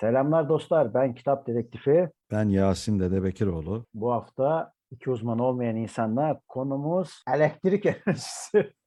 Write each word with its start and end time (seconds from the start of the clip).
Selamlar 0.00 0.48
dostlar. 0.48 0.94
Ben 0.94 1.14
Kitap 1.14 1.46
Dedektifi. 1.46 2.08
Ben 2.30 2.48
Yasin 2.48 3.00
Dede 3.00 3.22
Bekiroğlu. 3.24 3.84
Bu 3.94 4.12
hafta 4.12 4.72
iki 4.90 5.10
uzman 5.10 5.38
olmayan 5.38 5.76
insanlar 5.76 6.38
konumuz 6.48 7.22
elektrik 7.34 7.86
enerjisi. 8.06 8.72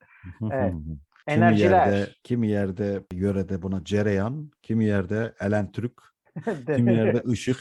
Evet. 0.52 0.74
kimi 0.74 0.98
Enerjiler. 1.28 1.88
yerde, 1.88 2.10
kimi 2.24 2.48
yerde 2.48 3.04
yörede 3.14 3.62
buna 3.62 3.84
cereyan, 3.84 4.52
kimi 4.62 4.86
yerde 4.86 5.34
elentürk, 5.40 6.02
kimi 6.76 6.94
yerde 6.94 7.24
ışık. 7.30 7.58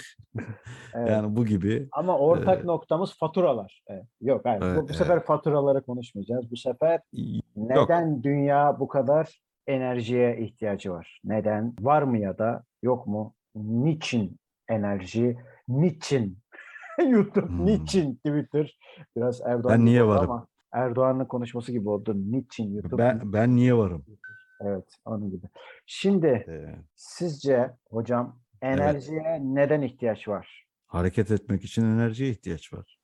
Evet. 0.95 1.11
Yani 1.11 1.37
bu 1.37 1.47
gibi. 1.47 1.89
Ama 1.93 2.19
ortak 2.19 2.65
e, 2.65 2.67
noktamız 2.67 3.19
faturalar. 3.19 3.83
Evet. 3.87 4.05
Yok 4.21 4.45
hayır. 4.45 4.61
Bu, 4.61 4.65
Evet, 4.67 4.89
bu 4.89 4.93
sefer 4.93 5.21
faturaları 5.25 5.83
konuşmayacağız. 5.83 6.51
Bu 6.51 6.57
sefer 6.57 7.01
Yok. 7.13 7.45
neden 7.57 8.23
dünya 8.23 8.81
bu 8.81 8.89
kadar 8.89 9.41
enerjiye 9.67 10.39
ihtiyacı 10.39 10.93
var? 10.93 11.21
Neden? 11.25 11.75
Var 11.81 12.03
mı 12.03 12.19
ya 12.19 12.39
da 12.39 12.65
yok 12.83 13.07
mu? 13.07 13.35
Niçin 13.55 14.37
enerji? 14.69 15.37
Niçin? 15.69 16.39
YouTube, 17.09 17.47
Hmm. 17.49 17.67
niçin 17.67 18.15
Twitter? 18.15 18.79
Biraz 19.17 19.41
Erdoğan 19.41 19.75
Ben 19.79 19.85
niye 19.85 20.07
varım? 20.07 20.31
ama 20.31 20.47
Erdoğan'ın 20.73 21.25
konuşması 21.25 21.73
gibi 21.73 21.89
oldu. 21.89 22.15
Niçin 22.17 22.73
YouTube? 22.75 22.99
Ben 23.03 23.33
ben 23.33 23.57
niye 23.57 23.77
varım? 23.77 24.05
Evet, 24.61 24.85
onun 25.05 25.31
gibi. 25.31 25.47
Şimdi 25.87 26.27
Ee, 26.27 26.75
sizce 26.95 27.71
hocam 27.91 28.41
enerjiye 28.63 29.39
neden 29.43 29.83
ihtiyaç 29.83 30.29
var? 30.29 30.67
hareket 30.87 31.31
etmek 31.31 31.65
için 31.65 31.85
enerjiye 31.85 32.31
ihtiyaç 32.31 32.73
var. 32.73 32.99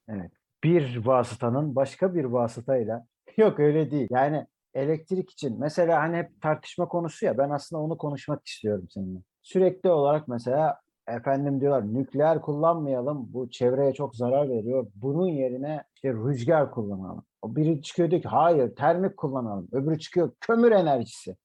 Bir 0.64 1.06
vasıtanın 1.06 1.76
başka 1.76 2.14
bir 2.14 2.24
vasıtayla 2.24 3.06
yok 3.36 3.60
öyle 3.60 3.90
değil. 3.90 4.08
Yani 4.10 4.46
elektrik 4.74 5.30
için 5.30 5.60
mesela 5.60 6.02
hani 6.02 6.16
hep 6.16 6.42
tartışma 6.42 6.88
konusu 6.88 7.26
ya 7.26 7.38
ben 7.38 7.50
aslında 7.50 7.82
onu 7.82 7.98
konuşmak 7.98 8.46
istiyorum 8.46 8.86
seninle. 8.90 9.18
Sürekli 9.46 9.90
olarak 9.90 10.28
mesela 10.28 10.80
efendim 11.08 11.60
diyorlar 11.60 11.94
nükleer 11.94 12.40
kullanmayalım 12.40 13.32
bu 13.32 13.50
çevreye 13.50 13.94
çok 13.94 14.16
zarar 14.16 14.48
veriyor. 14.48 14.86
Bunun 14.94 15.26
yerine 15.26 15.84
işte 15.94 16.12
rüzgar 16.12 16.70
kullanalım. 16.70 17.24
O 17.42 17.56
biri 17.56 17.82
çıkıyor 17.82 18.10
diyor 18.10 18.22
ki 18.22 18.28
hayır 18.28 18.76
termik 18.76 19.16
kullanalım. 19.16 19.68
Öbürü 19.72 19.98
çıkıyor 19.98 20.32
kömür 20.40 20.72
enerjisi. 20.72 21.36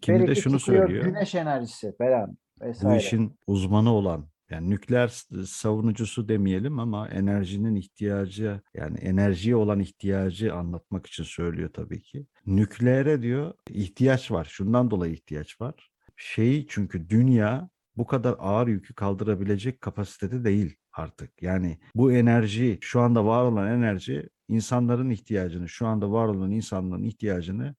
Kimi 0.00 0.18
de 0.18 0.26
Beriki 0.26 0.40
şunu 0.40 0.60
söylüyor. 0.60 1.04
Güneş 1.04 1.34
enerjisi 1.34 1.96
falan 1.96 2.36
Bu 2.60 2.64
vesaire. 2.64 2.96
işin 2.96 3.38
uzmanı 3.46 3.92
olan 3.92 4.24
yani 4.50 4.70
nükleer 4.70 5.08
savunucusu 5.46 6.28
demeyelim 6.28 6.78
ama 6.78 7.08
enerjinin 7.08 7.74
ihtiyacı 7.74 8.60
yani 8.74 8.98
enerjiye 8.98 9.56
olan 9.56 9.80
ihtiyacı 9.80 10.54
anlatmak 10.54 11.06
için 11.06 11.24
söylüyor 11.24 11.70
tabii 11.72 12.02
ki. 12.02 12.26
Nükleere 12.46 13.22
diyor 13.22 13.54
ihtiyaç 13.70 14.30
var. 14.30 14.44
Şundan 14.44 14.90
dolayı 14.90 15.12
ihtiyaç 15.12 15.60
var. 15.60 15.87
Şeyi 16.20 16.66
çünkü 16.68 17.10
dünya 17.10 17.68
bu 17.96 18.06
kadar 18.06 18.36
ağır 18.38 18.68
yükü 18.68 18.94
kaldırabilecek 18.94 19.80
kapasitede 19.80 20.44
değil 20.44 20.76
artık. 20.92 21.42
Yani 21.42 21.78
bu 21.94 22.12
enerji 22.12 22.78
şu 22.80 23.00
anda 23.00 23.24
var 23.24 23.44
olan 23.44 23.68
enerji 23.68 24.28
insanların 24.48 25.10
ihtiyacını 25.10 25.68
şu 25.68 25.86
anda 25.86 26.10
var 26.12 26.26
olan 26.28 26.50
insanların 26.50 27.02
ihtiyacını 27.02 27.74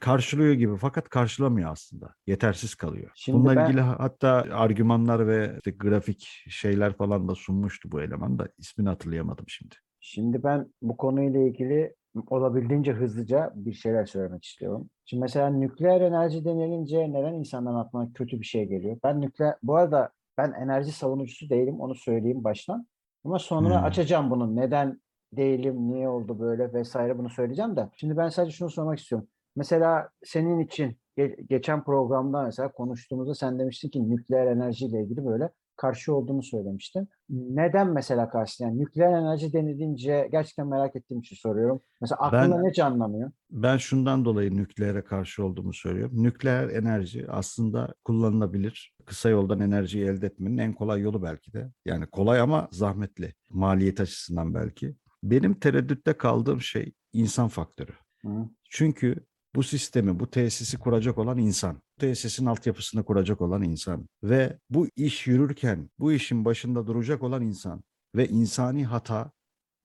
karşılıyor 0.00 0.52
gibi 0.54 0.76
fakat 0.76 1.08
karşılamıyor 1.08 1.70
aslında. 1.70 2.14
Yetersiz 2.26 2.74
kalıyor. 2.74 3.10
Şimdi 3.14 3.38
Bununla 3.38 3.56
ben- 3.56 3.64
ilgili 3.64 3.80
hatta 3.80 4.28
argümanlar 4.52 5.26
ve 5.26 5.52
işte 5.56 5.70
grafik 5.70 6.44
şeyler 6.48 6.96
falan 6.96 7.28
da 7.28 7.34
sunmuştu 7.34 7.92
bu 7.92 8.00
eleman 8.02 8.38
da 8.38 8.48
ismini 8.58 8.88
hatırlayamadım 8.88 9.44
şimdi. 9.48 9.74
Şimdi 10.00 10.42
ben 10.42 10.72
bu 10.82 10.96
konuyla 10.96 11.40
ilgili 11.40 11.94
olabildiğince 12.30 12.92
hızlıca 12.92 13.52
bir 13.54 13.72
şeyler 13.72 14.04
söylemek 14.06 14.44
istiyorum. 14.44 14.90
Şimdi 15.04 15.20
mesela 15.20 15.50
nükleer 15.50 16.00
enerji 16.00 16.44
denilince 16.44 17.12
neden 17.12 17.32
insanların 17.34 17.76
aklına 17.76 18.12
kötü 18.12 18.40
bir 18.40 18.46
şey 18.46 18.64
geliyor? 18.68 18.96
Ben 19.04 19.20
nükleer, 19.20 19.54
bu 19.62 19.76
arada 19.76 20.10
ben 20.38 20.52
enerji 20.52 20.92
savunucusu 20.92 21.50
değilim, 21.50 21.80
onu 21.80 21.94
söyleyeyim 21.94 22.44
baştan. 22.44 22.86
Ama 23.24 23.38
sonra 23.38 23.78
Hmm. 23.78 23.84
açacağım 23.84 24.30
bunu. 24.30 24.56
Neden 24.56 25.00
değilim, 25.32 25.90
niye 25.90 26.08
oldu 26.08 26.40
böyle 26.40 26.72
vesaire 26.72 27.18
bunu 27.18 27.30
söyleyeceğim 27.30 27.76
de. 27.76 27.88
Şimdi 27.96 28.16
ben 28.16 28.28
sadece 28.28 28.56
şunu 28.56 28.70
sormak 28.70 28.98
istiyorum. 28.98 29.28
Mesela 29.56 30.08
senin 30.24 30.58
için 30.60 30.96
ge- 31.18 31.46
geçen 31.48 31.84
programda 31.84 32.42
mesela 32.42 32.72
konuştuğumuzda 32.72 33.34
sen 33.34 33.58
demiştin 33.58 33.88
ki 33.88 34.10
nükleer 34.10 34.46
enerjiyle 34.46 35.02
ilgili 35.02 35.26
böyle 35.26 35.50
karşı 35.76 36.14
olduğunu 36.14 36.42
söylemiştin. 36.42 37.08
Neden 37.30 37.88
mesela 37.92 38.28
karşı? 38.30 38.62
Yani 38.62 38.78
nükleer 38.78 39.12
enerji 39.12 39.52
denilince 39.52 40.28
gerçekten 40.32 40.66
merak 40.66 40.96
ettiğim 40.96 41.20
için 41.20 41.36
soruyorum. 41.36 41.80
Mesela 42.00 42.18
aklında 42.18 42.56
Ben- 42.56 42.64
ne 42.64 42.72
canlanıyor? 42.72 43.30
Ben 43.50 43.76
şundan 43.76 44.24
dolayı 44.24 44.56
nükleere 44.56 45.04
karşı 45.04 45.44
olduğumu 45.44 45.72
söylüyorum. 45.72 46.22
Nükleer 46.22 46.68
enerji 46.68 47.26
aslında 47.30 47.94
kullanılabilir. 48.04 48.94
Kısa 49.04 49.28
yoldan 49.28 49.60
enerjiyi 49.60 50.04
elde 50.04 50.26
etmenin 50.26 50.58
en 50.58 50.72
kolay 50.72 51.00
yolu 51.00 51.22
belki 51.22 51.52
de. 51.52 51.70
Yani 51.86 52.06
kolay 52.06 52.40
ama 52.40 52.68
zahmetli. 52.70 53.34
Maliyet 53.50 54.00
açısından 54.00 54.54
belki. 54.54 54.94
Benim 55.22 55.54
tereddütte 55.54 56.12
kaldığım 56.12 56.60
şey 56.60 56.92
insan 57.12 57.48
faktörü. 57.48 57.92
Hı. 58.22 58.48
Çünkü 58.70 59.16
bu 59.54 59.62
sistemi, 59.62 60.20
bu 60.20 60.30
tesisi 60.30 60.78
kuracak 60.78 61.18
olan 61.18 61.38
insan, 61.38 61.82
tesisin 61.98 62.46
altyapısını 62.46 63.04
kuracak 63.04 63.40
olan 63.40 63.62
insan 63.62 64.08
ve 64.22 64.58
bu 64.70 64.88
iş 64.96 65.26
yürürken 65.26 65.90
bu 65.98 66.12
işin 66.12 66.44
başında 66.44 66.86
duracak 66.86 67.22
olan 67.22 67.42
insan 67.42 67.82
ve 68.16 68.28
insani 68.28 68.84
hata 68.84 69.30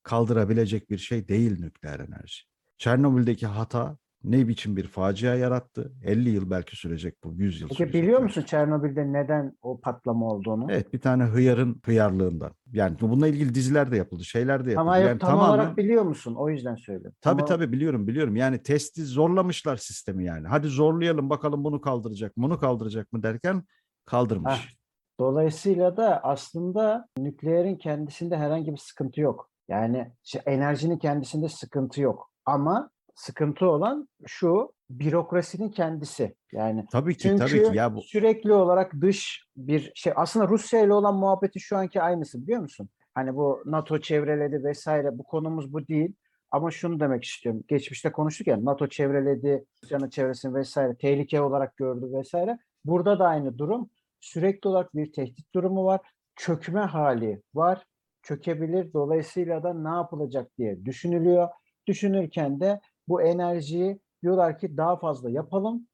kaldırabilecek 0.04 0.90
bir 0.90 0.98
şey 0.98 1.28
değil 1.28 1.60
nükleer 1.60 2.00
enerji. 2.00 2.44
Çernobil'deki 2.78 3.48
hata 3.48 3.98
ne 4.24 4.48
biçim 4.48 4.78
bir 4.78 4.88
facia 4.88 5.36
yarattı? 5.36 5.92
50 6.04 6.30
yıl 6.30 6.50
belki 6.50 6.76
sürecek 6.76 7.16
bu, 7.24 7.34
100 7.34 7.62
yıl 7.62 7.68
Peki 7.68 7.78
sürecek. 7.78 8.02
biliyor 8.02 8.20
musun 8.20 8.42
Çernobil'de 8.42 9.14
neden 9.14 9.58
o 9.62 9.80
patlama 9.80 10.28
olduğunu? 10.28 10.68
Evet 10.72 10.94
bir 10.94 11.00
tane 11.00 11.24
hıyarın 11.24 11.82
hıyarlığından. 11.86 12.52
Yani 12.74 12.98
bununla 13.02 13.28
ilgili 13.28 13.56
diziler 13.56 13.92
de 13.92 13.98
yapıldı, 13.98 14.26
şeyler 14.26 14.66
de 14.66 14.72
yapıldı. 14.72 14.90
Hayır, 14.90 15.08
yani 15.08 15.20
tam 15.20 15.40
olarak 15.40 15.78
biliyor 15.78 16.04
musun? 16.04 16.36
O 16.36 16.50
yüzden 16.50 16.76
söylüyorum. 16.76 17.18
Tabii 17.22 17.40
Tam 17.42 17.48
tabii 17.48 17.72
biliyorum 17.72 18.08
biliyorum. 18.08 18.36
Yani 18.36 18.64
testi 18.64 19.06
zorlamışlar 19.06 19.78
sistemi 19.78 20.26
yani. 20.26 20.48
Hadi 20.48 20.68
zorlayalım 20.68 21.30
bakalım 21.30 21.64
bunu 21.64 21.82
kaldıracak 21.82 22.38
mı, 22.38 22.44
bunu 22.44 22.60
kaldıracak 22.60 23.14
mı 23.14 23.24
derken 23.24 23.64
kaldırmış. 24.06 24.54
Heh. 24.54 24.78
Dolayısıyla 25.20 25.98
da 25.98 26.24
aslında 26.24 27.08
nükleerin 27.18 27.76
kendisinde 27.76 28.38
herhangi 28.38 28.72
bir 28.72 28.78
sıkıntı 28.78 29.22
yok. 29.22 29.50
Yani 29.68 30.12
enerjinin 30.46 30.98
kendisinde 30.98 31.50
sıkıntı 31.50 32.02
yok. 32.02 32.32
Ama 32.46 32.90
sıkıntı 33.18 33.70
olan 33.70 34.10
şu 34.26 34.74
bürokrasinin 34.90 35.70
kendisi. 35.70 36.36
Yani 36.52 36.86
Tabii 36.92 37.14
ki 37.14 37.20
çünkü 37.20 37.38
tabii 37.38 37.64
ki 37.64 37.78
ya 37.78 37.96
bu 37.96 38.02
sürekli 38.02 38.54
olarak 38.54 38.94
dış 39.02 39.46
bir 39.56 39.92
şey. 39.96 40.14
Aslında 40.16 40.48
Rusya 40.48 40.82
ile 40.82 40.94
olan 40.94 41.16
muhabbeti 41.16 41.60
şu 41.60 41.78
anki 41.78 42.02
aynısı 42.02 42.42
biliyor 42.42 42.62
musun? 42.62 42.90
Hani 43.14 43.36
bu 43.36 43.64
NATO 43.66 44.00
çevreledi 44.00 44.64
vesaire 44.64 45.18
bu 45.18 45.24
konumuz 45.24 45.74
bu 45.74 45.88
değil. 45.88 46.14
Ama 46.52 46.72
şunu 46.72 47.00
demek 47.00 47.24
istiyorum. 47.24 47.64
Geçmişte 47.68 48.12
konuştuk 48.12 48.48
ya 48.48 48.66
NATO 48.66 48.88
çevreledi, 48.88 49.66
Rusya'nın 49.84 50.10
çevresini 50.10 50.54
vesaire 50.54 50.96
tehlike 50.96 51.42
olarak 51.42 51.78
gördü 51.78 52.06
vesaire. 52.14 52.58
Burada 52.86 53.20
da 53.20 53.28
aynı 53.28 53.58
durum. 53.58 53.90
Sürekli 54.20 54.68
olarak 54.68 54.96
bir 54.96 55.14
tehdit 55.14 55.54
durumu 55.56 55.86
var. 55.86 56.02
Çökme 56.36 56.80
hali 56.80 57.42
var. 57.54 57.84
Çökebilir. 58.24 58.94
Dolayısıyla 58.94 59.64
da 59.64 59.74
ne 59.74 59.96
yapılacak 59.96 60.58
diye 60.58 60.86
düşünülüyor. 60.86 61.50
Düşünürken 61.88 62.60
de 62.60 62.80
bu 63.08 63.22
enerjiyi 63.22 64.00
diyorlar 64.24 64.60
ki 64.60 64.78
daha 64.78 64.98
fazla 64.98 65.30
yapalım 65.30 65.88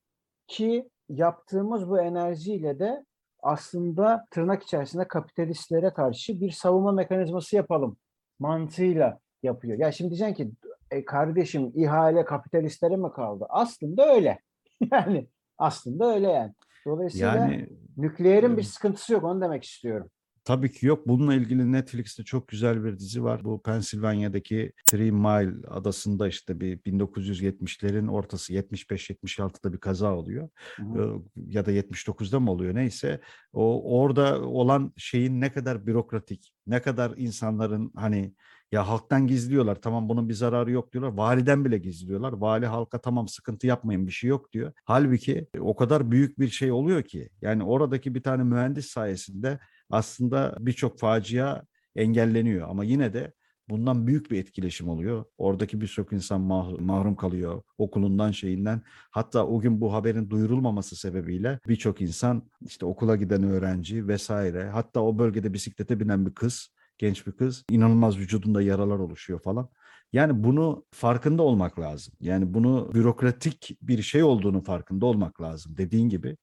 ki 0.47 0.89
yaptığımız 1.09 1.89
bu 1.89 2.01
enerjiyle 2.01 2.79
de 2.79 3.05
aslında 3.43 4.25
tırnak 4.31 4.63
içerisinde 4.63 5.07
kapitalistlere 5.07 5.93
karşı 5.93 6.41
bir 6.41 6.51
savunma 6.51 6.91
mekanizması 6.91 7.55
yapalım 7.55 7.97
mantığıyla 8.39 9.19
yapıyor. 9.43 9.77
Ya 9.77 9.91
şimdi 9.91 10.09
diyeceksin 10.09 10.43
ki 10.43 10.51
e, 10.91 11.05
kardeşim 11.05 11.71
ihale 11.75 12.25
kapitalistlere 12.25 12.97
mi 12.97 13.11
kaldı? 13.11 13.45
Aslında 13.49 14.13
öyle. 14.15 14.39
Yani 14.91 15.27
aslında 15.57 16.13
öyle 16.13 16.27
yani. 16.31 16.53
Dolayısıyla 16.85 17.35
yani 17.35 17.69
nükleerin 17.97 18.57
bir 18.57 18.63
sıkıntısı 18.63 19.13
yok 19.13 19.23
onu 19.23 19.41
demek 19.41 19.63
istiyorum. 19.63 20.09
Tabii 20.43 20.71
ki 20.71 20.85
yok. 20.85 21.07
Bununla 21.07 21.33
ilgili 21.33 21.71
Netflix'te 21.71 22.23
çok 22.23 22.47
güzel 22.47 22.83
bir 22.83 22.99
dizi 22.99 23.23
var. 23.23 23.43
Bu 23.43 23.61
Pensilvanya'daki 23.61 24.71
Three 24.85 25.11
Mile 25.11 25.67
adasında 25.67 26.27
işte 26.27 26.59
bir 26.59 26.77
1970'lerin 26.77 28.11
ortası 28.11 28.53
75-76'da 28.53 29.73
bir 29.73 29.77
kaza 29.77 30.15
oluyor. 30.15 30.49
Hı 30.75 31.21
ya 31.47 31.65
da 31.65 31.71
79'da 31.71 32.39
mı 32.39 32.51
oluyor 32.51 32.75
neyse 32.75 33.19
o 33.53 33.97
orada 33.99 34.41
olan 34.41 34.93
şeyin 34.97 35.41
ne 35.41 35.51
kadar 35.51 35.87
bürokratik 35.87 36.53
ne 36.67 36.81
kadar 36.81 37.13
insanların 37.17 37.91
hani 37.95 38.33
ya 38.71 38.87
halktan 38.87 39.27
gizliyorlar 39.27 39.75
tamam 39.75 40.09
bunun 40.09 40.29
bir 40.29 40.33
zararı 40.33 40.71
yok 40.71 40.93
diyorlar 40.93 41.17
validen 41.17 41.65
bile 41.65 41.77
gizliyorlar 41.77 42.33
vali 42.33 42.65
halka 42.65 43.01
tamam 43.01 43.27
sıkıntı 43.27 43.67
yapmayın 43.67 44.07
bir 44.07 44.11
şey 44.11 44.29
yok 44.29 44.53
diyor 44.53 44.73
halbuki 44.85 45.47
o 45.59 45.75
kadar 45.75 46.11
büyük 46.11 46.39
bir 46.39 46.47
şey 46.47 46.71
oluyor 46.71 47.03
ki 47.03 47.29
yani 47.41 47.63
oradaki 47.63 48.15
bir 48.15 48.23
tane 48.23 48.43
mühendis 48.43 48.85
sayesinde 48.85 49.59
aslında 49.93 50.55
birçok 50.59 50.99
facia 50.99 51.63
engelleniyor 51.95 52.69
ama 52.69 52.83
yine 52.83 53.13
de 53.13 53.33
Bundan 53.69 54.07
büyük 54.07 54.31
bir 54.31 54.39
etkileşim 54.39 54.89
oluyor. 54.89 55.25
Oradaki 55.37 55.81
birçok 55.81 56.13
insan 56.13 56.41
mah- 56.41 56.81
mahrum 56.81 57.15
kalıyor 57.15 57.61
okulundan 57.77 58.31
şeyinden. 58.31 58.81
Hatta 59.11 59.45
o 59.47 59.59
gün 59.59 59.81
bu 59.81 59.93
haberin 59.93 60.29
duyurulmaması 60.29 60.95
sebebiyle 60.95 61.59
birçok 61.67 62.01
insan 62.01 62.49
işte 62.65 62.85
okula 62.85 63.15
giden 63.15 63.43
öğrenci 63.43 64.07
vesaire 64.07 64.69
hatta 64.69 65.01
o 65.01 65.17
bölgede 65.19 65.53
bisiklete 65.53 65.99
binen 65.99 66.25
bir 66.25 66.33
kız, 66.35 66.69
genç 66.97 67.27
bir 67.27 67.31
kız 67.31 67.63
inanılmaz 67.71 68.17
vücudunda 68.17 68.61
yaralar 68.61 68.99
oluşuyor 68.99 69.39
falan. 69.39 69.69
Yani 70.13 70.43
bunu 70.43 70.85
farkında 70.91 71.43
olmak 71.43 71.79
lazım. 71.79 72.13
Yani 72.19 72.53
bunu 72.53 72.91
bürokratik 72.93 73.77
bir 73.81 74.01
şey 74.01 74.23
olduğunu 74.23 74.63
farkında 74.63 75.05
olmak 75.05 75.41
lazım. 75.41 75.77
Dediğin 75.77 76.09
gibi 76.09 76.37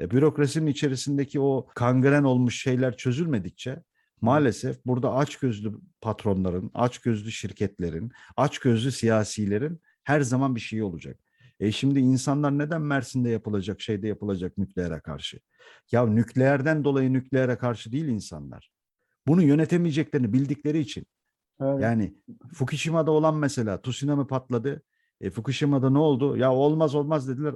e, 0.00 0.10
bürokrasinin 0.10 0.66
içerisindeki 0.66 1.40
o 1.40 1.66
kangren 1.74 2.24
olmuş 2.24 2.62
şeyler 2.62 2.96
çözülmedikçe 2.96 3.82
maalesef 4.20 4.86
burada 4.86 5.14
açgözlü 5.14 5.72
patronların, 6.00 6.70
açgözlü 6.74 7.32
şirketlerin, 7.32 8.12
açgözlü 8.36 8.92
siyasilerin 8.92 9.80
her 10.04 10.20
zaman 10.20 10.54
bir 10.56 10.60
şey 10.60 10.82
olacak. 10.82 11.18
E 11.60 11.72
şimdi 11.72 11.98
insanlar 11.98 12.58
neden 12.58 12.82
Mersin'de 12.82 13.30
yapılacak 13.30 13.80
şeyde 13.80 14.08
yapılacak 14.08 14.58
nükleere 14.58 15.00
karşı? 15.00 15.40
Ya 15.92 16.06
nükleerden 16.06 16.84
dolayı 16.84 17.12
nükleere 17.12 17.56
karşı 17.56 17.92
değil 17.92 18.04
insanlar. 18.04 18.70
Bunu 19.26 19.42
yönetemeyeceklerini 19.42 20.32
bildikleri 20.32 20.78
için. 20.78 21.06
Öyle. 21.60 21.84
Yani 21.84 22.14
Fukushima'da 22.54 23.10
olan 23.10 23.36
mesela 23.36 23.82
tsunami 23.82 24.26
patladı. 24.26 24.82
E, 25.20 25.30
Fukushima'da 25.30 25.90
ne 25.90 25.98
oldu? 25.98 26.36
Ya 26.36 26.52
olmaz 26.52 26.94
olmaz 26.94 27.28
dediler. 27.28 27.54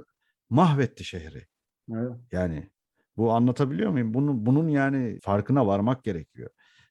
Mahvetti 0.49 1.03
şehri. 1.03 1.47
Öyle. 1.91 2.13
Yani 2.31 2.69
bu 3.17 3.31
anlatabiliyor 3.31 3.91
muyum? 3.91 4.13
Bunun, 4.13 4.45
bunun 4.45 4.67
yani 4.67 5.19
farkına 5.23 5.67
varmak 5.67 6.03
gerekiyor. 6.03 6.49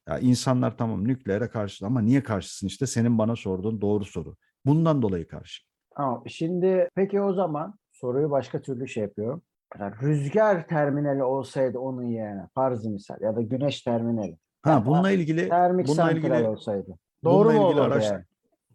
Ya 0.08 0.18
insanlar 0.18 0.76
tamam 0.78 1.08
nükleere 1.08 1.48
karşı 1.48 1.86
ama 1.86 2.00
niye 2.00 2.22
karşısın 2.22 2.66
işte 2.66 2.86
senin 2.86 3.18
bana 3.18 3.36
sorduğun 3.36 3.80
doğru 3.80 4.04
soru. 4.04 4.36
Bundan 4.66 5.02
dolayı 5.02 5.28
karşı. 5.28 5.62
Tamam. 5.96 6.22
Şimdi 6.26 6.88
peki 6.94 7.20
o 7.20 7.32
zaman 7.34 7.74
soruyu 7.92 8.30
başka 8.30 8.62
türlü 8.62 8.88
şey 8.88 9.02
yapıyorum. 9.02 9.42
Mesela 9.74 9.96
rüzgar 10.02 10.68
terminali 10.68 11.22
olsaydı 11.22 11.78
onun 11.78 12.02
yerine 12.02 12.48
farz 12.54 12.84
misal 12.86 13.20
ya 13.20 13.36
da 13.36 13.42
güneş 13.42 13.82
terminali. 13.82 14.38
Ha 14.62 14.70
Ya, 14.70 14.86
bununla 14.86 15.10
ilgili 15.10 15.48
Termik 15.48 15.88
bununla 15.88 16.12
ilgili 16.12 16.48
olsaydı. 16.48 16.98
Doğru 17.24 17.48
bununla 17.48 17.60
mu 17.60 17.66
ilgili 17.68 17.80
olurdu 17.80 17.94
araş- 17.94 18.10
yani? 18.10 18.24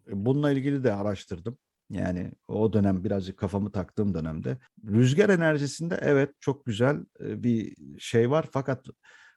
bununla 0.06 0.50
ilgili 0.50 0.84
de 0.84 0.92
araştırdım. 0.94 1.58
Yani 1.90 2.32
o 2.48 2.72
dönem 2.72 3.04
birazcık 3.04 3.36
kafamı 3.36 3.72
taktığım 3.72 4.14
dönemde 4.14 4.58
rüzgar 4.84 5.28
enerjisinde 5.28 5.98
evet 6.02 6.30
çok 6.40 6.66
güzel 6.66 7.04
bir 7.20 7.76
şey 7.98 8.30
var 8.30 8.48
fakat 8.52 8.86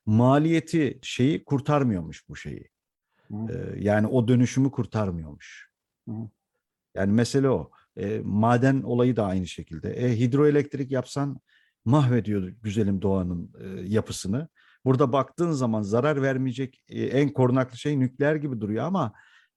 maliyeti 0.05 0.99
şeyi 1.01 1.43
kurtarmıyormuş 1.43 2.29
bu 2.29 2.35
şeyi. 2.35 2.69
Hı. 3.31 3.75
Yani 3.77 4.07
o 4.07 4.27
dönüşümü 4.27 4.71
kurtarmıyormuş. 4.71 5.69
Hı. 6.09 6.13
Yani 6.95 7.11
mesele 7.11 7.49
o. 7.49 7.71
E, 7.97 8.21
maden 8.23 8.81
olayı 8.81 9.15
da 9.15 9.25
aynı 9.25 9.47
şekilde. 9.47 9.93
E, 9.93 10.19
hidroelektrik 10.19 10.91
yapsan 10.91 11.39
mahvediyor 11.85 12.47
güzelim 12.47 13.01
doğanın 13.01 13.53
e, 13.61 13.81
yapısını. 13.81 14.47
Burada 14.85 15.13
baktığın 15.13 15.51
zaman 15.51 15.81
zarar 15.81 16.21
vermeyecek 16.21 16.83
e, 16.89 17.03
en 17.03 17.29
korunaklı 17.29 17.77
şey 17.77 17.99
nükleer 17.99 18.35
gibi 18.35 18.61
duruyor 18.61 18.85
ama 18.85 19.13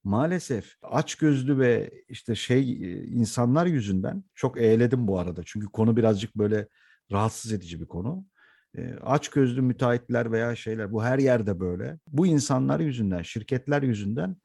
maalesef 0.06 0.76
açgözlü 0.82 1.58
ve 1.58 1.91
işte 2.08 2.35
şey 2.35 2.73
insanlar 3.20 3.67
yüzünden 3.67 4.25
çok 4.35 4.61
eğledim 4.61 5.08
bu 5.08 5.19
arada. 5.19 5.43
Çünkü 5.47 5.67
konu 5.67 5.97
birazcık 5.97 6.37
böyle 6.37 6.69
rahatsız 7.12 7.53
edici 7.53 7.81
bir 7.81 7.87
konu. 7.87 8.26
Açgözlü 9.03 9.62
müteahhitler 9.62 10.32
veya 10.32 10.56
şeyler 10.56 10.93
bu 10.93 11.05
her 11.05 11.19
yerde 11.19 11.61
böyle. 11.61 11.99
Bu 12.06 12.26
insanlar 12.26 12.81
yüzünden, 12.81 13.23
şirketler 13.23 13.82
yüzünden 13.82 14.37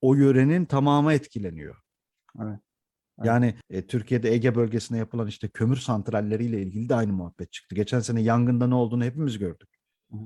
o 0.00 0.14
yörenin 0.14 0.64
tamamı 0.64 1.12
etkileniyor. 1.12 1.76
Evet. 2.42 2.60
Yani 3.24 3.54
e, 3.70 3.86
Türkiye'de 3.86 4.32
Ege 4.32 4.54
bölgesine 4.54 4.98
yapılan 4.98 5.26
işte 5.26 5.48
kömür 5.48 5.76
santralleriyle 5.76 6.62
ilgili 6.62 6.88
de 6.88 6.94
aynı 6.94 7.12
muhabbet 7.12 7.52
çıktı. 7.52 7.74
Geçen 7.74 8.00
sene 8.00 8.22
yangında 8.22 8.66
ne 8.66 8.74
olduğunu 8.74 9.04
hepimiz 9.04 9.38
gördük. 9.38 9.68
Hı. 10.10 10.16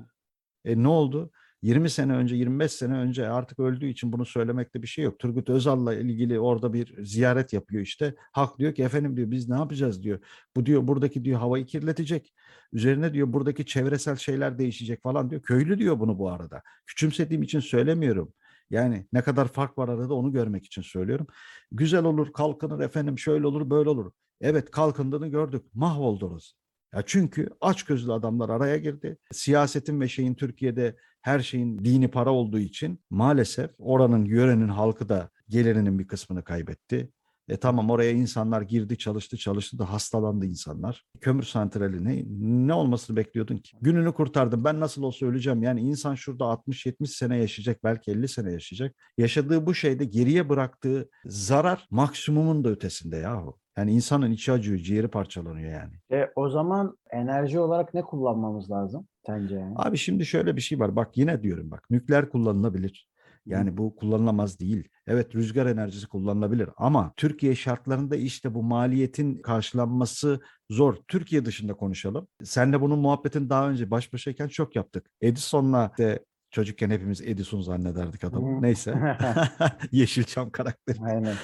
E 0.65 0.83
ne 0.83 0.87
oldu? 0.87 1.31
20 1.63 1.89
sene 1.89 2.13
önce, 2.13 2.35
25 2.35 2.71
sene 2.71 2.97
önce 2.97 3.29
artık 3.29 3.59
öldüğü 3.59 3.87
için 3.87 4.13
bunu 4.13 4.25
söylemekte 4.25 4.81
bir 4.81 4.87
şey 4.87 5.03
yok. 5.03 5.19
Turgut 5.19 5.49
Özal'la 5.49 5.95
ilgili 5.95 6.39
orada 6.39 6.73
bir 6.73 7.03
ziyaret 7.03 7.53
yapıyor 7.53 7.81
işte. 7.81 8.15
Halk 8.31 8.59
diyor 8.59 8.75
ki 8.75 8.83
efendim 8.83 9.17
diyor 9.17 9.31
biz 9.31 9.49
ne 9.49 9.55
yapacağız 9.55 10.03
diyor. 10.03 10.19
Bu 10.55 10.65
diyor 10.65 10.87
buradaki 10.87 11.25
diyor 11.25 11.39
havayı 11.39 11.65
kirletecek. 11.65 12.33
Üzerine 12.73 13.13
diyor 13.13 13.33
buradaki 13.33 13.65
çevresel 13.65 14.15
şeyler 14.15 14.59
değişecek 14.59 15.03
falan 15.03 15.29
diyor. 15.29 15.41
Köylü 15.41 15.79
diyor 15.79 15.99
bunu 15.99 16.19
bu 16.19 16.29
arada. 16.29 16.61
Küçümsediğim 16.87 17.43
için 17.43 17.59
söylemiyorum. 17.59 18.33
Yani 18.69 19.07
ne 19.13 19.21
kadar 19.21 19.47
fark 19.47 19.77
var 19.77 19.89
arada 19.89 20.13
onu 20.13 20.31
görmek 20.31 20.65
için 20.65 20.81
söylüyorum. 20.81 21.27
Güzel 21.71 22.03
olur, 22.03 22.33
kalkınır 22.33 22.79
efendim 22.79 23.19
şöyle 23.19 23.47
olur, 23.47 23.69
böyle 23.69 23.89
olur. 23.89 24.11
Evet 24.41 24.71
kalkındığını 24.71 25.27
gördük. 25.27 25.63
Mahvoldunuz. 25.73 26.55
Ya 26.93 27.03
çünkü 27.05 27.49
açgözlü 27.61 28.13
adamlar 28.13 28.49
araya 28.49 28.77
girdi. 28.77 29.17
Siyasetin 29.31 30.01
ve 30.01 30.07
şeyin 30.07 30.35
Türkiye'de 30.35 30.95
her 31.23 31.39
şeyin 31.39 31.85
dini 31.85 32.07
para 32.07 32.31
olduğu 32.31 32.59
için 32.59 32.99
maalesef 33.09 33.71
oranın 33.79 34.25
yörenin 34.25 34.67
halkı 34.67 35.09
da 35.09 35.29
gelirinin 35.49 35.99
bir 35.99 36.07
kısmını 36.07 36.43
kaybetti. 36.43 37.11
E 37.49 37.57
tamam 37.57 37.89
oraya 37.89 38.11
insanlar 38.11 38.61
girdi 38.61 38.97
çalıştı 38.97 39.37
çalıştı 39.37 39.79
da 39.79 39.93
hastalandı 39.93 40.45
insanlar. 40.45 41.05
Kömür 41.21 41.43
santrali 41.43 42.05
ne, 42.05 42.23
ne 42.67 42.73
olmasını 42.73 43.17
bekliyordun 43.17 43.57
ki? 43.57 43.77
Gününü 43.81 44.13
kurtardım 44.13 44.63
ben 44.63 44.79
nasıl 44.79 45.03
olsa 45.03 45.25
öleceğim. 45.25 45.63
Yani 45.63 45.81
insan 45.81 46.15
şurada 46.15 46.43
60-70 46.43 47.07
sene 47.07 47.37
yaşayacak 47.37 47.83
belki 47.83 48.11
50 48.11 48.27
sene 48.27 48.51
yaşayacak. 48.51 48.95
Yaşadığı 49.17 49.65
bu 49.65 49.73
şeyde 49.73 50.05
geriye 50.05 50.49
bıraktığı 50.49 51.09
zarar 51.25 51.87
maksimumun 51.91 52.63
da 52.63 52.69
ötesinde 52.69 53.17
yahu. 53.17 53.57
Yani 53.77 53.91
insanın 53.91 54.31
içi 54.31 54.51
acıyor, 54.51 54.77
ciğeri 54.77 55.07
parçalanıyor 55.07 55.71
yani. 55.71 55.93
E, 56.11 56.31
o 56.35 56.49
zaman 56.49 56.97
enerji 57.11 57.59
olarak 57.59 57.93
ne 57.93 58.01
kullanmamız 58.01 58.71
lazım 58.71 59.07
sence 59.25 59.55
yani? 59.55 59.73
Abi 59.75 59.97
şimdi 59.97 60.25
şöyle 60.25 60.55
bir 60.55 60.61
şey 60.61 60.79
var. 60.79 60.95
Bak 60.95 61.17
yine 61.17 61.43
diyorum 61.43 61.71
bak 61.71 61.89
nükleer 61.89 62.29
kullanılabilir. 62.29 63.07
Yani 63.45 63.77
bu 63.77 63.95
kullanılamaz 63.95 64.59
değil. 64.59 64.89
Evet 65.07 65.35
rüzgar 65.35 65.65
enerjisi 65.65 66.07
kullanılabilir 66.07 66.69
ama 66.77 67.13
Türkiye 67.17 67.55
şartlarında 67.55 68.15
işte 68.15 68.53
bu 68.53 68.63
maliyetin 68.63 69.35
karşılanması 69.41 70.39
zor. 70.69 70.95
Türkiye 71.07 71.45
dışında 71.45 71.73
konuşalım. 71.73 72.27
Senle 72.43 72.81
bunun 72.81 72.99
muhabbetini 72.99 73.49
daha 73.49 73.69
önce 73.69 73.91
baş 73.91 74.13
başayken 74.13 74.47
çok 74.47 74.75
yaptık. 74.75 75.09
Edison'la 75.21 75.91
de 75.97 76.25
çocukken 76.51 76.89
hepimiz 76.89 77.21
Edison 77.21 77.61
zannederdik 77.61 78.23
adamı. 78.23 78.57
Hı. 78.57 78.61
Neyse. 78.61 79.17
Yeşilçam 79.91 80.49
karakteri. 80.49 80.97
Aynen. 81.01 81.35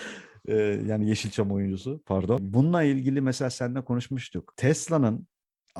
Yani 0.85 1.09
Yeşilçam 1.09 1.51
oyuncusu 1.51 2.01
pardon. 2.05 2.39
Bununla 2.41 2.83
ilgili 2.83 3.21
mesela 3.21 3.49
seninle 3.49 3.83
konuşmuştuk. 3.83 4.53
Tesla'nın 4.57 5.27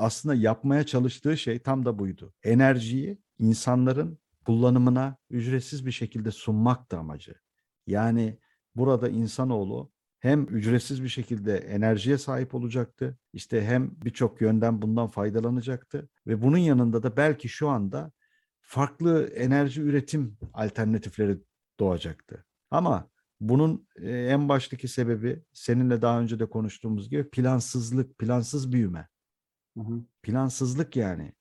aslında 0.00 0.34
yapmaya 0.34 0.86
çalıştığı 0.86 1.38
şey 1.38 1.58
tam 1.58 1.84
da 1.84 1.98
buydu. 1.98 2.34
Enerjiyi 2.42 3.18
insanların 3.38 4.18
kullanımına 4.46 5.16
ücretsiz 5.30 5.86
bir 5.86 5.92
şekilde 5.92 6.30
sunmak 6.30 6.94
amacı. 6.94 7.34
Yani 7.86 8.38
burada 8.74 9.08
insanoğlu 9.08 9.92
hem 10.20 10.42
ücretsiz 10.44 11.02
bir 11.02 11.08
şekilde 11.08 11.56
enerjiye 11.56 12.18
sahip 12.18 12.54
olacaktı. 12.54 13.18
işte 13.32 13.64
hem 13.64 13.90
birçok 14.04 14.40
yönden 14.40 14.82
bundan 14.82 15.08
faydalanacaktı 15.08 16.08
ve 16.26 16.42
bunun 16.42 16.58
yanında 16.58 17.02
da 17.02 17.16
belki 17.16 17.48
şu 17.48 17.68
anda 17.68 18.12
farklı 18.60 19.26
enerji 19.26 19.82
üretim 19.82 20.38
alternatifleri 20.54 21.38
doğacaktı. 21.80 22.44
Ama 22.70 23.10
bunun 23.40 23.88
e, 23.96 24.10
en 24.10 24.48
baştaki 24.48 24.88
sebebi 24.88 25.42
seninle 25.52 26.02
daha 26.02 26.20
önce 26.20 26.38
de 26.38 26.46
konuştuğumuz 26.46 27.10
gibi 27.10 27.30
plansızlık, 27.30 28.18
plansız 28.18 28.72
büyüme. 28.72 29.08
Plansızlık 30.22 30.96
yani. 30.96 31.32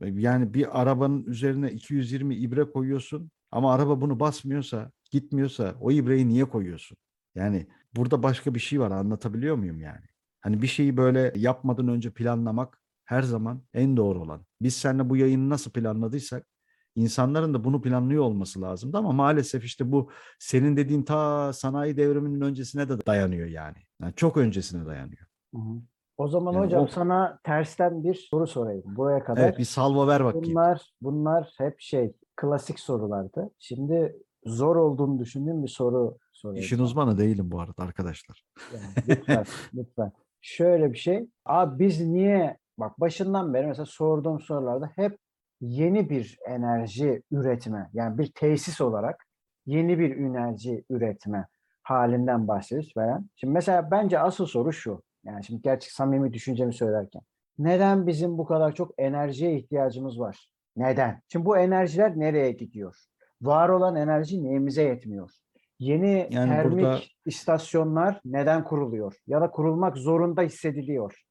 Yani 0.00 0.54
bir 0.54 0.80
arabanın 0.80 1.24
üzerine 1.24 1.72
220 1.72 2.36
ibre 2.36 2.70
koyuyorsun 2.70 3.30
ama 3.50 3.74
araba 3.74 4.00
bunu 4.00 4.20
basmıyorsa, 4.20 4.92
gitmiyorsa 5.10 5.74
o 5.80 5.90
ibreyi 5.90 6.28
niye 6.28 6.44
koyuyorsun? 6.44 6.96
Yani 7.34 7.66
burada 7.96 8.22
başka 8.22 8.54
bir 8.54 8.60
şey 8.60 8.80
var 8.80 8.90
anlatabiliyor 8.90 9.56
muyum 9.56 9.80
yani? 9.80 10.06
Hani 10.40 10.62
bir 10.62 10.66
şeyi 10.66 10.96
böyle 10.96 11.32
yapmadan 11.36 11.88
önce 11.88 12.10
planlamak 12.10 12.80
her 13.04 13.22
zaman 13.22 13.62
en 13.74 13.96
doğru 13.96 14.22
olan. 14.22 14.46
Biz 14.62 14.76
seninle 14.76 15.10
bu 15.10 15.16
yayını 15.16 15.50
nasıl 15.50 15.70
planladıysak 15.70 16.46
insanların 16.94 17.54
da 17.54 17.64
bunu 17.64 17.82
planlıyor 17.82 18.22
olması 18.24 18.62
lazımdı 18.62 18.98
ama 18.98 19.12
maalesef 19.12 19.64
işte 19.64 19.92
bu 19.92 20.10
senin 20.38 20.76
dediğin 20.76 21.02
ta 21.02 21.52
sanayi 21.52 21.96
devriminin 21.96 22.40
öncesine 22.40 22.88
de 22.88 23.06
dayanıyor 23.06 23.48
yani. 23.48 23.76
yani 24.02 24.14
çok 24.16 24.36
öncesine 24.36 24.86
dayanıyor. 24.86 25.26
Hı 25.54 25.60
hı. 25.60 25.82
O 26.18 26.28
zaman 26.28 26.52
Yani 26.52 26.64
hocam 26.64 26.84
o- 26.84 26.86
sana 26.86 27.38
tersten 27.44 28.04
bir 28.04 28.14
soru 28.14 28.46
sorayım. 28.46 28.82
Buraya 28.86 29.24
kadar 29.24 29.42
Evet 29.42 29.58
bir 29.58 29.64
salvo 29.64 30.06
ver 30.06 30.24
bakayım. 30.24 30.46
bunlar 30.48 30.90
bunlar 31.02 31.54
hep 31.58 31.80
şey 31.80 32.12
klasik 32.36 32.80
sorulardı. 32.80 33.50
Şimdi 33.58 34.16
zor 34.44 34.76
olduğunu 34.76 35.18
düşündüğüm 35.18 35.62
bir 35.62 35.68
soru 35.68 36.18
sorayım. 36.32 36.62
İşin 36.64 36.78
uzmanı 36.78 37.18
değilim 37.18 37.50
bu 37.50 37.60
arada 37.60 37.82
arkadaşlar. 37.82 38.42
Yani 38.74 38.84
lütfen, 39.08 39.44
lütfen. 39.74 40.12
Şöyle 40.40 40.92
bir 40.92 40.98
şey. 40.98 41.26
Abi 41.44 41.78
biz 41.84 42.00
niye 42.00 42.56
bak 42.78 43.00
başından 43.00 43.54
beri 43.54 43.66
mesela 43.66 43.86
sorduğum 43.86 44.40
sorularda 44.40 44.90
hep 44.96 45.18
yeni 45.60 46.10
bir 46.10 46.38
enerji 46.48 47.22
üretme 47.32 47.90
yani 47.92 48.18
bir 48.18 48.32
tesis 48.34 48.80
olarak 48.80 49.24
yeni 49.66 49.98
bir 49.98 50.16
enerji 50.16 50.84
üretme 50.90 51.46
halinden 51.82 52.48
bahsediyoruz 52.48 52.94
falan. 52.94 53.28
Şimdi 53.36 53.52
mesela 53.54 53.90
bence 53.90 54.18
asıl 54.18 54.46
soru 54.46 54.72
şu. 54.72 55.02
Yani 55.26 55.44
şimdi 55.44 55.62
gerçek 55.62 55.92
samimi 55.92 56.32
düşüncemi 56.32 56.72
söylerken. 56.74 57.22
Neden 57.58 58.06
bizim 58.06 58.38
bu 58.38 58.44
kadar 58.46 58.74
çok 58.74 58.94
enerjiye 58.98 59.56
ihtiyacımız 59.58 60.20
var? 60.20 60.48
Neden? 60.76 61.22
Şimdi 61.28 61.44
bu 61.44 61.58
enerjiler 61.58 62.18
nereye 62.18 62.52
gidiyor? 62.52 62.96
Var 63.42 63.68
olan 63.68 63.96
enerji 63.96 64.44
neyimize 64.44 64.82
yetmiyor? 64.82 65.30
Yeni 65.78 66.28
Yani 66.30 66.50
termik 66.50 66.72
burada- 66.84 67.00
istasyonlar 67.26 68.20
neden 68.24 68.64
kuruluyor? 68.64 69.14
Ya 69.26 69.40
da 69.40 69.50
kurulmak 69.50 69.96
zorunda 69.96 70.42
hissediliyor? 70.42 71.22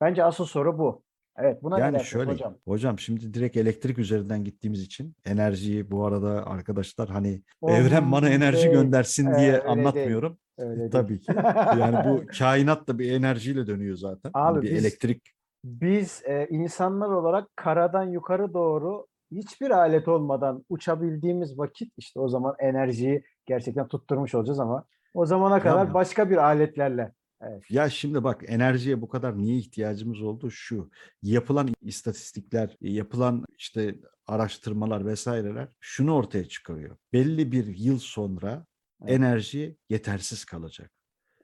Bence 0.00 0.24
asıl 0.24 0.44
soru 0.44 0.78
bu. 0.78 1.02
Evet 1.36 1.62
buna 1.62 1.76
ne 1.76 1.80
Yani 1.82 1.92
dersiniz 1.92 2.10
şöyle 2.10 2.30
hocam? 2.32 2.54
hocam 2.64 2.98
şimdi 2.98 3.34
direkt 3.34 3.56
elektrik 3.56 3.98
üzerinden 3.98 4.44
gittiğimiz 4.44 4.82
için 4.82 5.14
enerjiyi 5.24 5.90
bu 5.90 6.06
arada 6.06 6.46
arkadaşlar 6.46 7.08
hani 7.08 7.42
O 7.60 7.70
evren 7.70 8.12
bana 8.12 8.28
enerji 8.28 8.62
değil, 8.62 8.72
göndersin 8.72 9.32
e, 9.32 9.38
diye 9.38 9.52
öyle 9.52 9.64
değil. 9.64 9.78
anlatmıyorum. 9.78 10.38
Öyle 10.58 10.80
değil. 10.80 10.90
Tabii 10.90 11.20
ki. 11.20 11.32
Yani 11.78 11.96
bu 12.08 12.22
kainat 12.38 12.88
da 12.88 12.98
bir 12.98 13.12
enerjiyle 13.12 13.66
dönüyor 13.66 13.96
zaten. 13.96 14.30
Hani 14.34 14.58
Abi 14.58 14.62
bir 14.66 14.70
biz- 14.74 14.84
elektrik 14.84 15.22
Biz 15.64 16.22
e, 16.24 16.46
insanlar 16.50 17.08
olarak 17.08 17.48
karadan 17.56 18.04
yukarı 18.04 18.54
doğru 18.54 19.06
hiçbir 19.32 19.70
alet 19.70 20.08
olmadan 20.08 20.64
uçabildiğimiz 20.68 21.58
vakit 21.58 21.92
işte 21.96 22.20
o 22.20 22.28
zaman 22.28 22.54
enerjiyi 22.58 23.24
gerçekten 23.46 23.88
tutturmuş 23.88 24.34
olacağız 24.34 24.60
ama 24.60 24.84
o 25.14 25.26
zamana 25.26 25.60
kadar 25.60 25.78
Tamam. 25.78 25.94
başka 25.94 26.30
bir 26.30 26.36
aletlerle. 26.36 27.12
Evet. 27.42 27.70
Ya 27.70 27.90
şimdi 27.90 28.24
bak 28.24 28.42
enerjiye 28.46 29.00
bu 29.00 29.08
kadar 29.08 29.38
niye 29.38 29.56
ihtiyacımız 29.56 30.22
oldu? 30.22 30.50
Şu 30.50 30.90
yapılan 31.22 31.68
istatistikler, 31.80 32.76
yapılan 32.80 33.44
işte 33.58 33.94
araştırmalar 34.26 35.06
vesaireler 35.06 35.68
şunu 35.80 36.14
ortaya 36.14 36.44
çıkarıyor. 36.44 36.96
Belli 37.12 37.52
bir 37.52 37.66
yıl 37.66 37.98
sonra 37.98 38.66
Evet. 39.02 39.12
enerji 39.12 39.76
yetersiz 39.88 40.44
kalacak. 40.44 40.90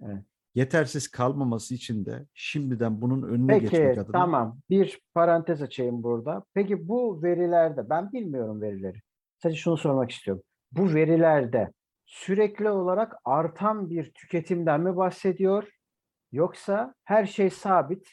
Evet. 0.02 0.24
Yetersiz 0.54 1.08
kalmaması 1.08 1.74
için 1.74 2.06
de 2.06 2.26
şimdiden 2.34 3.00
bunun 3.00 3.22
önüne 3.22 3.58
geçmek 3.58 3.82
Peki 3.82 4.00
adına 4.00 4.12
tamam 4.12 4.58
bir 4.70 5.00
parantez 5.14 5.62
açayım 5.62 6.02
burada. 6.02 6.44
Peki 6.54 6.88
bu 6.88 7.22
verilerde 7.22 7.90
ben 7.90 8.12
bilmiyorum 8.12 8.60
verileri. 8.60 8.98
Sadece 9.42 9.60
şunu 9.60 9.76
sormak 9.76 10.10
istiyorum. 10.10 10.42
Bu 10.72 10.94
verilerde 10.94 11.72
sürekli 12.06 12.70
olarak 12.70 13.12
artan 13.24 13.90
bir 13.90 14.12
tüketimden 14.12 14.80
mi 14.80 14.96
bahsediyor? 14.96 15.68
Yoksa 16.32 16.94
her 17.04 17.26
şey 17.26 17.50
sabit 17.50 18.08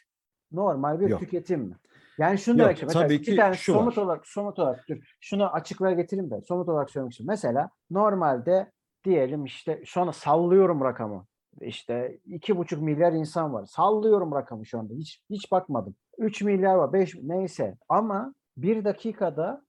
normal 0.52 1.00
bir 1.00 1.10
Yok. 1.10 1.20
tüketim 1.20 1.62
mi? 1.62 1.76
Yani 2.18 2.38
şunu 2.38 2.62
Yok, 2.62 2.72
istiyorum. 2.72 2.88
Mesela 2.88 3.08
tabii 3.08 3.20
bir 3.20 3.24
ki 3.24 3.36
tane 3.36 3.56
şu 3.56 3.74
somut 3.74 3.98
var. 3.98 4.04
olarak 4.04 4.28
somut 4.28 4.60
olarak 4.60 4.88
dur. 4.90 4.98
Şunu 5.20 5.50
açıklığa 5.50 5.92
getireyim 5.92 6.32
de 6.32 6.42
somut 6.42 6.70
olarak 6.70 6.90
söylemek 6.90 7.12
istiyorum. 7.12 7.32
Mesela 7.32 7.70
normalde 7.92 8.72
diyelim 9.04 9.46
işte 9.46 9.82
şu 9.86 10.02
anda 10.02 10.12
sallıyorum 10.12 10.82
rakamı. 10.82 11.26
İşte 11.62 12.20
iki 12.26 12.58
buçuk 12.58 12.82
milyar 12.82 13.12
insan 13.12 13.54
var. 13.54 13.66
Sallıyorum 13.66 14.32
rakamı 14.32 14.66
şu 14.66 14.80
anda. 14.80 14.94
Hiç 14.94 15.22
hiç 15.30 15.52
bakmadım. 15.52 15.96
3 16.18 16.42
milyar 16.42 16.76
var, 16.76 16.94
5 16.94 17.16
neyse. 17.16 17.78
Ama 17.90 18.34
bir 18.58 18.86
dakikada 18.86 19.62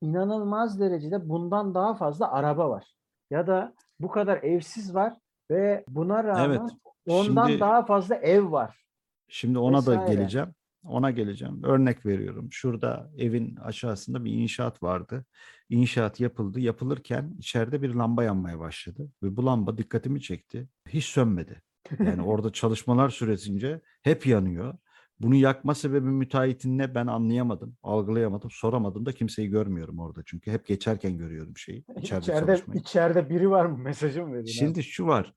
inanılmaz 0.00 0.80
derecede 0.80 1.28
bundan 1.28 1.74
daha 1.74 1.94
fazla 1.94 2.32
araba 2.32 2.70
var. 2.70 2.96
Ya 3.30 3.46
da 3.46 3.74
bu 4.00 4.08
kadar 4.08 4.42
evsiz 4.42 4.94
var 4.94 5.16
ve 5.54 5.84
buna 5.88 6.24
rağmen 6.24 6.50
Evet. 6.50 6.60
ondan 7.06 7.46
Şimdi- 7.46 7.60
daha 7.60 7.84
fazla 7.86 8.14
ev 8.14 8.50
var. 8.52 8.84
Şimdi 9.28 9.58
ona 9.58 9.86
da 9.86 9.90
Vesaire. 9.90 10.14
geleceğim. 10.14 10.48
Ona 10.84 11.10
geleceğim. 11.10 11.60
Örnek 11.64 12.06
veriyorum. 12.06 12.48
Şurada 12.50 13.10
evin 13.18 13.56
aşağısında 13.56 14.24
bir 14.24 14.32
inşaat 14.32 14.82
vardı. 14.82 15.24
İnşaat 15.68 16.20
yapıldı. 16.20 16.60
Yapılırken 16.60 17.34
içeride 17.38 17.82
bir 17.82 17.94
lamba 17.94 18.24
yanmaya 18.24 18.58
başladı 18.58 19.08
ve 19.22 19.36
bu 19.36 19.46
lamba 19.46 19.78
dikkatimi 19.78 20.20
çekti. 20.22 20.68
Hiç 20.88 21.04
sönmedi. 21.04 21.62
Yani 21.98 22.22
orada 22.26 22.52
çalışmalar 22.52 23.08
süresince 23.08 23.80
hep 24.02 24.26
yanıyor. 24.26 24.74
Bunu 25.20 25.34
yakma 25.34 25.74
sebebi 25.74 26.06
müteahhitin 26.08 26.78
ne 26.78 26.94
ben 26.94 27.06
anlayamadım, 27.06 27.76
algılayamadım, 27.82 28.50
soramadım 28.50 29.06
da 29.06 29.12
kimseyi 29.12 29.48
görmüyorum 29.48 29.98
orada. 29.98 30.22
Çünkü 30.26 30.52
hep 30.52 30.66
geçerken 30.66 31.18
görüyorum 31.18 31.56
şeyi. 31.56 31.78
içeride, 31.98 32.00
İçeride, 32.24 32.46
çalışmayı. 32.46 32.80
içeride 32.80 33.28
biri 33.30 33.50
var 33.50 33.66
mı 33.66 33.78
mesajı 33.78 34.26
mı? 34.26 34.48
Şimdi 34.48 34.82
şu 34.82 35.06
var. 35.06 35.34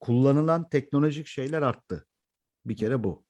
Kullanılan 0.00 0.68
teknolojik 0.68 1.26
şeyler 1.26 1.62
arttı. 1.62 2.06
Bir 2.66 2.76
kere 2.76 3.04
bu. 3.04 3.24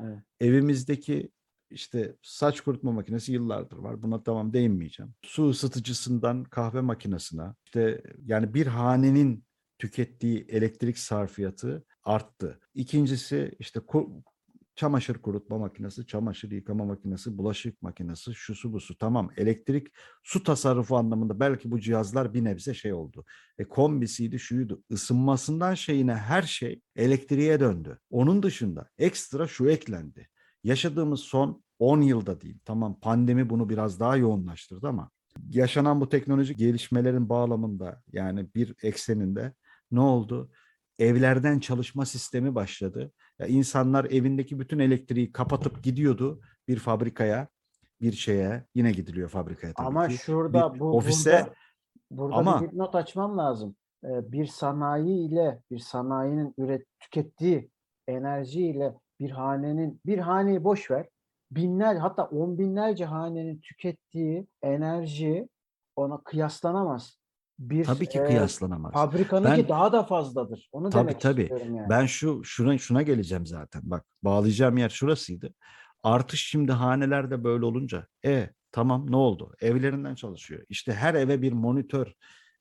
Evet. 0.00 0.18
Evimizdeki 0.40 1.30
işte 1.70 2.16
saç 2.22 2.60
kurutma 2.60 2.92
makinesi 2.92 3.32
yıllardır 3.32 3.76
var. 3.76 4.02
Buna 4.02 4.22
tamam 4.22 4.52
değinmeyeceğim. 4.52 5.14
Su 5.22 5.48
ısıtıcısından 5.48 6.44
kahve 6.44 6.80
makinesine 6.80 7.42
işte 7.64 8.02
yani 8.24 8.54
bir 8.54 8.66
hanenin 8.66 9.44
tükettiği 9.78 10.46
elektrik 10.48 10.98
sarfiyatı 10.98 11.84
arttı. 12.04 12.60
İkincisi 12.74 13.52
işte 13.58 13.80
çamaşır 14.74 15.18
kurutma 15.18 15.58
makinesi, 15.58 16.06
çamaşır 16.06 16.50
yıkama 16.50 16.84
makinesi, 16.84 17.38
bulaşık 17.38 17.82
makinesi, 17.82 18.34
şusu 18.34 18.72
busu. 18.72 18.98
Tamam 18.98 19.30
elektrik 19.36 19.88
su 20.22 20.42
tasarrufu 20.42 20.96
anlamında 20.96 21.40
belki 21.40 21.70
bu 21.70 21.80
cihazlar 21.80 22.34
bir 22.34 22.44
nebze 22.44 22.74
şey 22.74 22.92
oldu. 22.92 23.24
E 23.58 23.64
kombisiydi, 23.64 24.38
şuydu. 24.38 24.82
Isınmasından 24.90 25.74
şeyine 25.74 26.14
her 26.14 26.42
şey 26.42 26.80
elektriğe 26.96 27.60
döndü. 27.60 27.98
Onun 28.10 28.42
dışında 28.42 28.88
ekstra 28.98 29.46
şu 29.46 29.68
eklendi. 29.68 30.28
Yaşadığımız 30.64 31.20
son 31.20 31.62
10 31.78 32.00
yılda 32.00 32.40
diyeyim. 32.40 32.60
Tamam 32.64 33.00
pandemi 33.00 33.50
bunu 33.50 33.68
biraz 33.68 34.00
daha 34.00 34.16
yoğunlaştırdı 34.16 34.88
ama 34.88 35.10
yaşanan 35.50 36.00
bu 36.00 36.08
teknolojik 36.08 36.58
gelişmelerin 36.58 37.28
bağlamında 37.28 38.02
yani 38.12 38.54
bir 38.54 38.74
ekseninde 38.82 39.54
ne 39.90 40.00
oldu? 40.00 40.50
Evlerden 40.98 41.60
çalışma 41.60 42.06
sistemi 42.06 42.54
başladı. 42.54 43.12
Ya 43.38 43.46
insanlar 43.46 44.04
evindeki 44.04 44.58
bütün 44.60 44.78
elektriği 44.78 45.32
kapatıp 45.32 45.82
gidiyordu 45.82 46.40
bir 46.68 46.78
fabrikaya, 46.78 47.48
bir 48.00 48.12
şeye. 48.12 48.64
Yine 48.74 48.92
gidiliyor 48.92 49.28
fabrikaya 49.28 49.72
tabii 49.74 49.86
Ama 49.86 50.08
ki. 50.08 50.14
şurada 50.14 50.74
Bir 50.74 50.80
bu 50.80 50.96
ofise 50.96 51.30
burada, 51.30 51.54
burada 52.10 52.36
ama- 52.36 52.60
bir 52.62 52.66
dipnot 52.66 52.94
açmam 52.94 53.38
lazım. 53.38 53.76
Ee, 54.04 54.32
bir 54.32 54.46
sanayi 54.46 55.28
ile 55.28 55.60
bir 55.70 55.78
sanayinin 55.78 56.54
üret 56.58 56.86
tükettiği 57.00 57.70
enerji 58.08 58.66
ile 58.66 58.94
bir 59.20 59.30
hanenin 59.30 60.00
bir 60.06 60.18
haneyi 60.18 60.64
boş 60.64 60.90
ver. 60.90 61.08
Binler 61.50 61.96
hatta 61.96 62.24
on 62.24 62.58
binlerce 62.58 63.04
hanenin 63.04 63.60
tükettiği 63.60 64.46
enerji 64.62 65.48
ona 65.96 66.18
kıyaslanamaz. 66.22 67.18
Bir 67.58 67.84
tabii 67.84 68.06
ki 68.08 68.18
e, 68.18 68.24
kıyaslanamaz. 68.24 68.92
fabrikanınki 68.92 69.62
Ben- 69.62 69.68
daha 69.68 69.92
da 69.92 70.02
fazladır. 70.02 70.68
Onu 70.72 70.90
Tabii, 70.90 71.08
demek 71.08 71.20
tabii. 71.20 71.42
istiyorum 71.42 71.74
yani. 71.76 71.90
Ben 71.90 72.06
şu 72.06 72.44
şuna 72.44 72.78
şuna 72.78 73.02
geleceğim 73.02 73.46
zaten. 73.46 73.82
Bak 73.84 74.04
bağlayacağım 74.22 74.78
yer 74.78 74.88
şurasıydı. 74.88 75.54
Artış 76.02 76.46
şimdi 76.46 76.72
hanelerde 76.72 77.44
böyle 77.44 77.64
olunca 77.64 78.06
e 78.24 78.50
tamam 78.72 79.10
ne 79.10 79.16
oldu? 79.16 79.54
Evlerinden 79.60 80.14
çalışıyor. 80.14 80.62
İşte 80.68 80.92
her 80.94 81.14
eve 81.14 81.42
bir 81.42 81.52
monitör, 81.52 82.12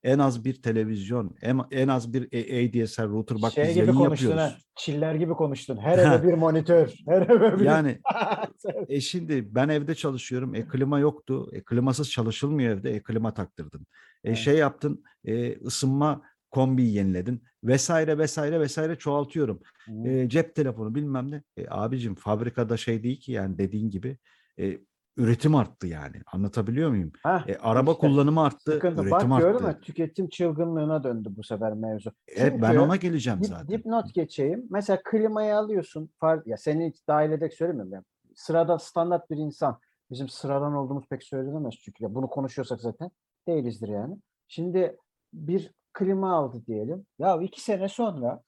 en 0.03 0.19
az 0.19 0.45
bir 0.45 0.61
televizyon, 0.61 1.35
en, 1.41 1.59
en 1.71 1.87
az 1.87 2.13
bir 2.13 2.23
ADSL 2.27 3.03
router 3.03 3.41
bak 3.41 3.53
şey 3.53 3.63
biz 3.63 3.73
gibi 3.75 3.85
yayın 3.85 3.99
yapıyoruz. 3.99 4.57
Çiller 4.75 5.15
gibi 5.15 5.33
konuştun. 5.33 5.77
Her 5.77 5.97
eve 5.97 6.27
bir 6.27 6.33
monitör. 6.33 6.93
Her 7.07 7.21
eve 7.21 7.59
bir 7.59 7.65
Yani 7.65 7.99
e 8.89 9.01
şimdi 9.01 9.55
ben 9.55 9.69
evde 9.69 9.95
çalışıyorum. 9.95 10.55
E 10.55 10.67
klima 10.67 10.99
yoktu. 10.99 11.49
E 11.53 11.61
klimasız 11.61 12.11
çalışılmıyor 12.11 12.77
evde. 12.77 12.91
E 12.91 13.03
klima 13.03 13.33
taktırdın. 13.33 13.81
E 13.81 14.29
Evet. 14.29 14.37
şey 14.37 14.57
yaptın. 14.57 15.03
E 15.25 15.57
ısınma 15.57 16.21
kombiyi 16.51 16.93
yeniledin 16.93 17.43
vesaire 17.63 18.17
vesaire 18.17 18.59
vesaire 18.59 18.95
çoğaltıyorum. 18.95 19.61
E, 20.05 20.29
cep 20.29 20.55
telefonu 20.55 20.95
bilmem 20.95 21.31
ne. 21.31 21.43
E, 21.57 21.65
abicim 21.69 22.15
fabrikada 22.15 22.77
şey 22.77 23.03
değil 23.03 23.19
ki 23.19 23.31
yani 23.31 23.57
dediğin 23.57 23.89
gibi 23.89 24.17
e, 24.59 24.77
üretim 25.17 25.55
arttı 25.55 25.87
yani. 25.87 26.15
Anlatabiliyor 26.33 26.89
muyum? 26.89 27.11
Hah, 27.23 27.47
E, 27.47 27.57
araba 27.57 27.91
işte 27.91 27.99
kullanımı 28.07 28.41
arttı, 28.41 28.71
Sıkıntı. 28.71 29.01
üretim 29.01 29.11
Bak 29.31 29.43
arttı. 29.43 29.63
mü? 29.67 29.79
Tüketim 29.81 30.29
çılgınlığına 30.29 31.03
döndü 31.03 31.29
bu 31.37 31.43
sefer 31.43 31.73
mevzu. 31.73 32.11
Evet 32.27 32.61
ben 32.61 32.75
ona 32.75 32.95
geleceğim 32.95 33.39
dip, 33.39 33.47
zaten. 33.47 33.67
dipnot 33.67 34.13
geçeyim. 34.13 34.67
Mesela 34.69 34.99
klimayı 35.03 35.55
alıyorsun. 35.57 36.09
Far, 36.19 36.41
ya 36.45 36.57
seni 36.57 36.93
dahil 37.07 37.31
ederek 37.31 37.53
söylemiyorum. 37.53 37.93
Ya. 37.93 38.03
Sırada 38.35 38.79
standart 38.79 39.29
bir 39.31 39.37
insan. 39.37 39.79
Bizim 40.11 40.29
sıradan 40.29 40.73
olduğumuz 40.73 41.05
pek 41.09 41.23
söylenemez 41.23 41.73
çünkü. 41.73 42.03
Ya 42.03 42.15
bunu 42.15 42.27
konuşuyorsak 42.27 42.81
zaten 42.81 43.11
değilizdir 43.47 43.87
yani. 43.87 44.15
Şimdi 44.47 44.97
bir 45.33 45.71
klima 45.93 46.33
aldı 46.33 46.61
diyelim. 46.67 47.05
Ya 47.19 47.41
iki 47.41 47.61
sene 47.61 47.87
sonra 47.89 48.41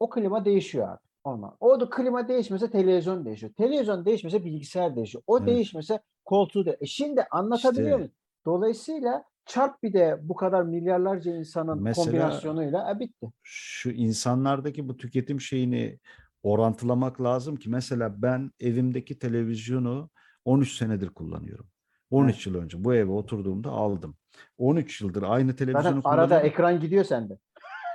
o 0.00 0.10
klima 0.10 0.44
değişiyor 0.44 0.88
abi. 0.88 0.98
Ondan. 1.24 1.56
O 1.60 1.80
da 1.80 1.90
klima 1.90 2.28
değişmese 2.28 2.70
televizyon 2.70 3.24
değişiyor. 3.24 3.52
Televizyon 3.52 4.04
değişmese 4.04 4.44
bilgisayar 4.44 4.96
değişiyor. 4.96 5.24
O 5.26 5.38
Evet. 5.38 5.46
değişmese 5.48 5.98
koltuğu 6.24 6.66
da. 6.66 6.76
E 6.80 6.86
şimdi 6.86 7.22
anlatabiliyor 7.30 7.86
İşte. 7.88 7.96
muyum? 7.96 8.10
Dolayısıyla 8.46 9.24
çarp 9.46 9.82
bir 9.82 9.92
de 9.92 10.18
bu 10.22 10.34
kadar 10.36 10.62
milyarlarca 10.62 11.36
insanın 11.36 11.82
Mesela- 11.82 12.04
kombinasyonuyla 12.04 12.90
e, 12.90 13.00
bitti. 13.00 13.32
şu 13.42 13.90
insanlardaki 13.90 14.88
bu 14.88 14.96
tüketim 14.96 15.40
şeyini 15.40 15.98
orantılamak 16.42 17.20
lazım 17.22 17.56
ki 17.56 17.70
mesela 17.70 18.22
ben 18.22 18.50
evimdeki 18.60 19.18
televizyonu 19.18 20.10
13 20.44 20.72
senedir 20.76 21.08
kullanıyorum. 21.08 21.66
13 22.10 22.46
yıl 22.46 22.54
önce 22.54 22.84
bu 22.84 22.94
eve 22.94 23.10
oturduğumda 23.10 23.70
aldım. 23.70 24.16
13 24.58 25.00
yıldır 25.00 25.22
aynı 25.22 25.56
televizyonu 25.56 25.82
Zaten 26.02 26.10
arada 26.10 26.26
kullanıyorum. 26.26 26.46
ekran 26.46 26.80
gidiyor 26.80 27.04
sende. 27.04 27.38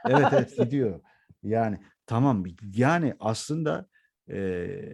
Evet 0.09 0.25
evet 0.31 0.57
gidiyor. 0.57 1.00
Yani 1.43 1.79
tamam 2.09 2.43
yani 2.75 3.13
aslında 3.19 3.87
eee, 4.27 4.93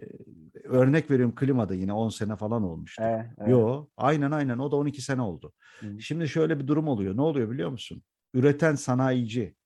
örnek 0.64 1.10
veriyorum 1.10 1.34
klimada 1.34 1.74
yine 1.74 1.92
10 1.92 2.08
sene 2.08 2.36
falan 2.36 2.62
olmuştu. 2.62 3.02
Evet, 3.06 3.26
evet. 3.38 3.50
Yo 3.50 3.88
aynen 3.96 4.30
aynen 4.30 4.58
o 4.58 4.70
da 4.70 4.76
12 4.76 5.02
sene 5.02 5.22
oldu. 5.22 5.52
Hı. 5.80 6.00
Şimdi 6.00 6.28
şöyle 6.28 6.58
bir 6.60 6.66
durum 6.66 6.88
oluyor. 6.88 7.16
Ne 7.16 7.20
oluyor 7.20 7.50
biliyor 7.50 7.70
musun? 7.70 8.02
Üreten 8.34 8.74
sanayici, 8.74 9.56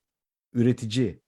üretici 0.54 1.23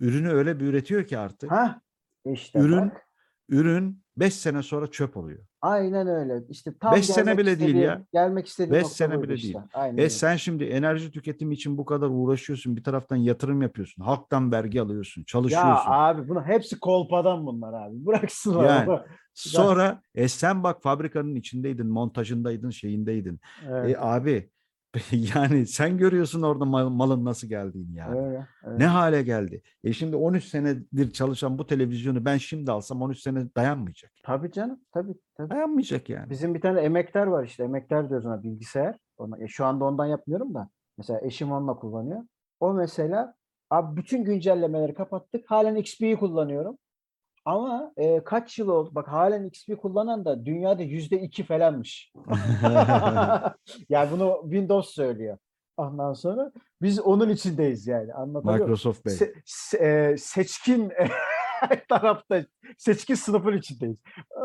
ürünü 0.00 0.28
öyle 0.28 0.60
bir 0.60 0.64
üretiyor 0.66 1.06
ki 1.06 1.18
artık 1.18 1.50
Ha 1.50 1.80
işte 2.24 2.58
Ürün- 2.58 2.90
bak. 2.90 3.08
ürün 3.48 4.03
5 4.16 4.34
sene 4.34 4.62
sonra 4.62 4.86
çöp 4.86 5.16
oluyor. 5.16 5.38
Aynen 5.62 6.06
öyle. 6.08 6.44
İşte 6.48 6.72
tam 6.80 6.94
Beş 6.94 7.06
sene 7.06 7.24
gelmek 7.24 7.38
bile 7.38 7.60
değil 7.60 7.74
ya. 7.76 8.04
Gelmek 8.12 8.46
istediğim 8.46 8.72
Beş 8.74 8.82
nokta 8.82 8.94
sene 8.94 9.14
buydu 9.16 9.22
bile 9.22 9.34
işte. 9.34 9.46
değil. 9.48 9.64
Aynen 9.74 9.96
E 9.96 10.00
öyle. 10.00 10.10
sen 10.10 10.36
şimdi 10.36 10.64
enerji 10.64 11.10
tüketimi 11.10 11.54
için 11.54 11.78
bu 11.78 11.84
kadar 11.84 12.08
uğraşıyorsun. 12.10 12.76
Bir 12.76 12.84
taraftan 12.84 13.16
yatırım 13.16 13.62
yapıyorsun. 13.62 14.02
Halktan 14.02 14.52
vergi 14.52 14.80
alıyorsun. 14.82 15.20
Ya 15.20 15.24
Çalışıyorsun. 15.26 15.84
abi 15.90 16.28
bunu 16.28 16.42
hepsi 16.44 16.80
kolpadan 16.80 17.46
bunlar 17.46 17.86
abi. 17.86 17.94
Bıraksınlar 18.06 18.86
Yani. 18.86 19.00
Sonra 19.34 20.02
e 20.14 20.28
sen 20.28 20.62
bak 20.62 20.82
fabrikanın 20.82 21.34
içindeydin, 21.34 21.86
montajındaydın, 21.86 22.70
şeyindeydin. 22.70 23.40
Evet, 23.68 23.90
E 23.96 24.00
abi 24.00 24.50
yani 25.34 25.66
sen 25.66 25.98
görüyorsun 25.98 26.42
orada 26.42 26.64
mal- 26.64 26.88
malın 26.88 27.24
nasıl 27.24 27.48
geldiğini 27.48 27.96
yani. 27.96 28.18
öyle, 28.18 28.46
öyle. 28.64 28.78
Ne 28.78 28.86
hale 28.86 29.22
geldi? 29.22 29.62
E 29.84 29.92
şimdi 29.92 30.16
13 30.16 30.44
senedir 30.44 31.12
çalışan 31.12 31.58
bu 31.58 31.66
televizyonu 31.66 32.24
ben 32.24 32.36
şimdi 32.36 32.70
alsam 32.70 33.02
13 33.02 33.18
sene 33.20 33.54
dayanmayacak. 33.56 34.12
Tabii 34.22 34.52
canım. 34.52 34.80
Tabii, 34.94 35.14
tabii. 35.36 35.50
Dayanmayacak 35.50 36.08
yani. 36.08 36.30
Bizim 36.30 36.54
bir 36.54 36.60
tane 36.60 36.80
emektar 36.80 37.26
var 37.26 37.44
işte. 37.44 37.64
Emektar 37.64 38.08
diyoruz 38.08 38.26
ona 38.26 38.42
bilgisayar. 38.42 38.96
Ona, 39.18 39.44
e, 39.44 39.48
şu 39.48 39.64
anda 39.64 39.84
ondan 39.84 40.06
yapmıyorum 40.06 40.54
da. 40.54 40.68
Mesela 40.98 41.20
eşim 41.22 41.52
onunla 41.52 41.74
kullanıyor. 41.76 42.22
O 42.60 42.72
mesela 42.72 43.34
abi 43.70 43.96
bütün 43.96 44.24
güncellemeleri 44.24 44.94
kapattık. 44.94 45.50
Halen 45.50 45.76
XP'yi 45.76 46.16
kullanıyorum. 46.16 46.78
Ama 47.44 47.92
e, 47.96 48.24
kaç 48.24 48.58
yıl 48.58 48.68
oldu? 48.68 48.90
Bak 48.92 49.08
halen 49.08 49.44
XP 49.44 49.76
kullanan 49.82 50.24
da 50.24 50.46
dünyada 50.46 50.82
yüzde 50.82 51.20
iki 51.20 51.44
falanmış. 51.44 52.12
yani 53.88 54.10
bunu 54.10 54.40
Windows 54.42 54.88
söylüyor. 54.94 55.38
Ondan 55.76 56.12
sonra 56.12 56.52
biz 56.82 57.00
onun 57.00 57.28
içindeyiz 57.28 57.86
yani. 57.86 58.14
Anlatabiliyor? 58.14 58.60
Microsoft 58.60 59.06
Bey. 59.06 59.12
Se- 59.14 59.34
se- 59.46 60.12
e, 60.12 60.16
seçkin 60.16 60.92
tarafta, 61.88 62.44
seçkin 62.78 63.14
sınıfın 63.14 63.56
içindeyiz. 63.56 63.98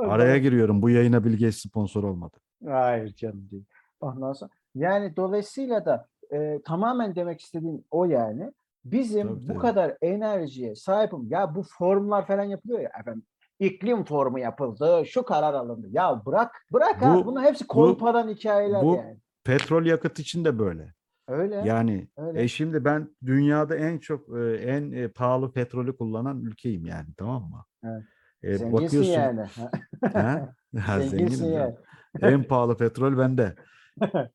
Araya 0.08 0.38
giriyorum. 0.38 0.82
Bu 0.82 0.90
yayına 0.90 1.24
Bill 1.26 1.32
Gates 1.34 1.58
sponsor 1.58 2.04
olmadı. 2.04 2.38
Hayır 2.66 3.14
canım 3.16 3.50
değil. 3.52 3.66
Ondan 4.02 4.34
sonra 4.34 4.52
yani 4.76 5.16
dolayısıyla 5.16 5.86
da 5.86 6.08
e, 6.34 6.62
tamamen 6.66 7.16
demek 7.16 7.42
istediğim 7.42 7.84
o 7.92 8.06
yani. 8.06 8.52
Bizim 8.86 9.28
Tabii, 9.28 9.44
bu 9.44 9.48
tabii. 9.48 9.60
kadar 9.60 9.98
enerjiye 10.02 10.76
sahibim. 10.76 11.28
Ya 11.30 11.56
bu 11.56 11.64
formlar 11.64 12.28
falan 12.28 12.44
yapılıyor 12.44 12.80
ya 12.80 12.92
efendim. 13.00 13.24
iklim 13.60 14.04
formu 14.04 14.40
yapıldı, 14.40 15.04
şu 15.06 15.24
karar 15.24 15.54
alındı. 15.54 15.88
Ya 15.92 16.22
bırak, 16.26 16.66
bırak 16.74 17.02
ha. 17.02 17.16
Bu- 17.16 17.26
Bunun 17.26 17.44
hepsi 17.44 17.64
bu- 17.64 17.68
kolpadan 17.68 18.30
hikayeler 18.30 18.84
bu- 18.84 18.96
yani. 18.96 19.18
Petrol 19.44 19.86
yakıt 19.86 20.20
için 20.20 20.46
de 20.46 20.60
böyle. 20.60 20.94
Öyle. 21.28 21.56
Yani 21.56 22.08
öyle. 22.18 22.44
e 22.44 22.48
şimdi 22.48 22.86
ben 22.86 23.16
dünyada 23.26 23.76
en 23.76 23.98
çok 23.98 24.38
e, 24.38 24.54
en 24.54 24.92
e, 24.92 25.08
pahalı 25.08 25.52
petrolü 25.52 25.98
kullanan 25.98 26.42
ülkeyim 26.42 26.86
yani 26.86 27.08
tamam 27.18 27.44
mı? 27.44 27.66
Evet. 27.84 28.04
E, 28.44 28.58
Zenginsin 28.58 28.74
bakıyorsun 28.74 29.12
yani. 29.12 29.42
ha? 30.14 30.54
Ha, 30.80 31.00
Zenginsin 31.00 31.52
yani. 31.54 31.76
En 32.22 32.44
pahalı 32.44 32.78
petrol 32.78 33.18
bende. 33.18 33.56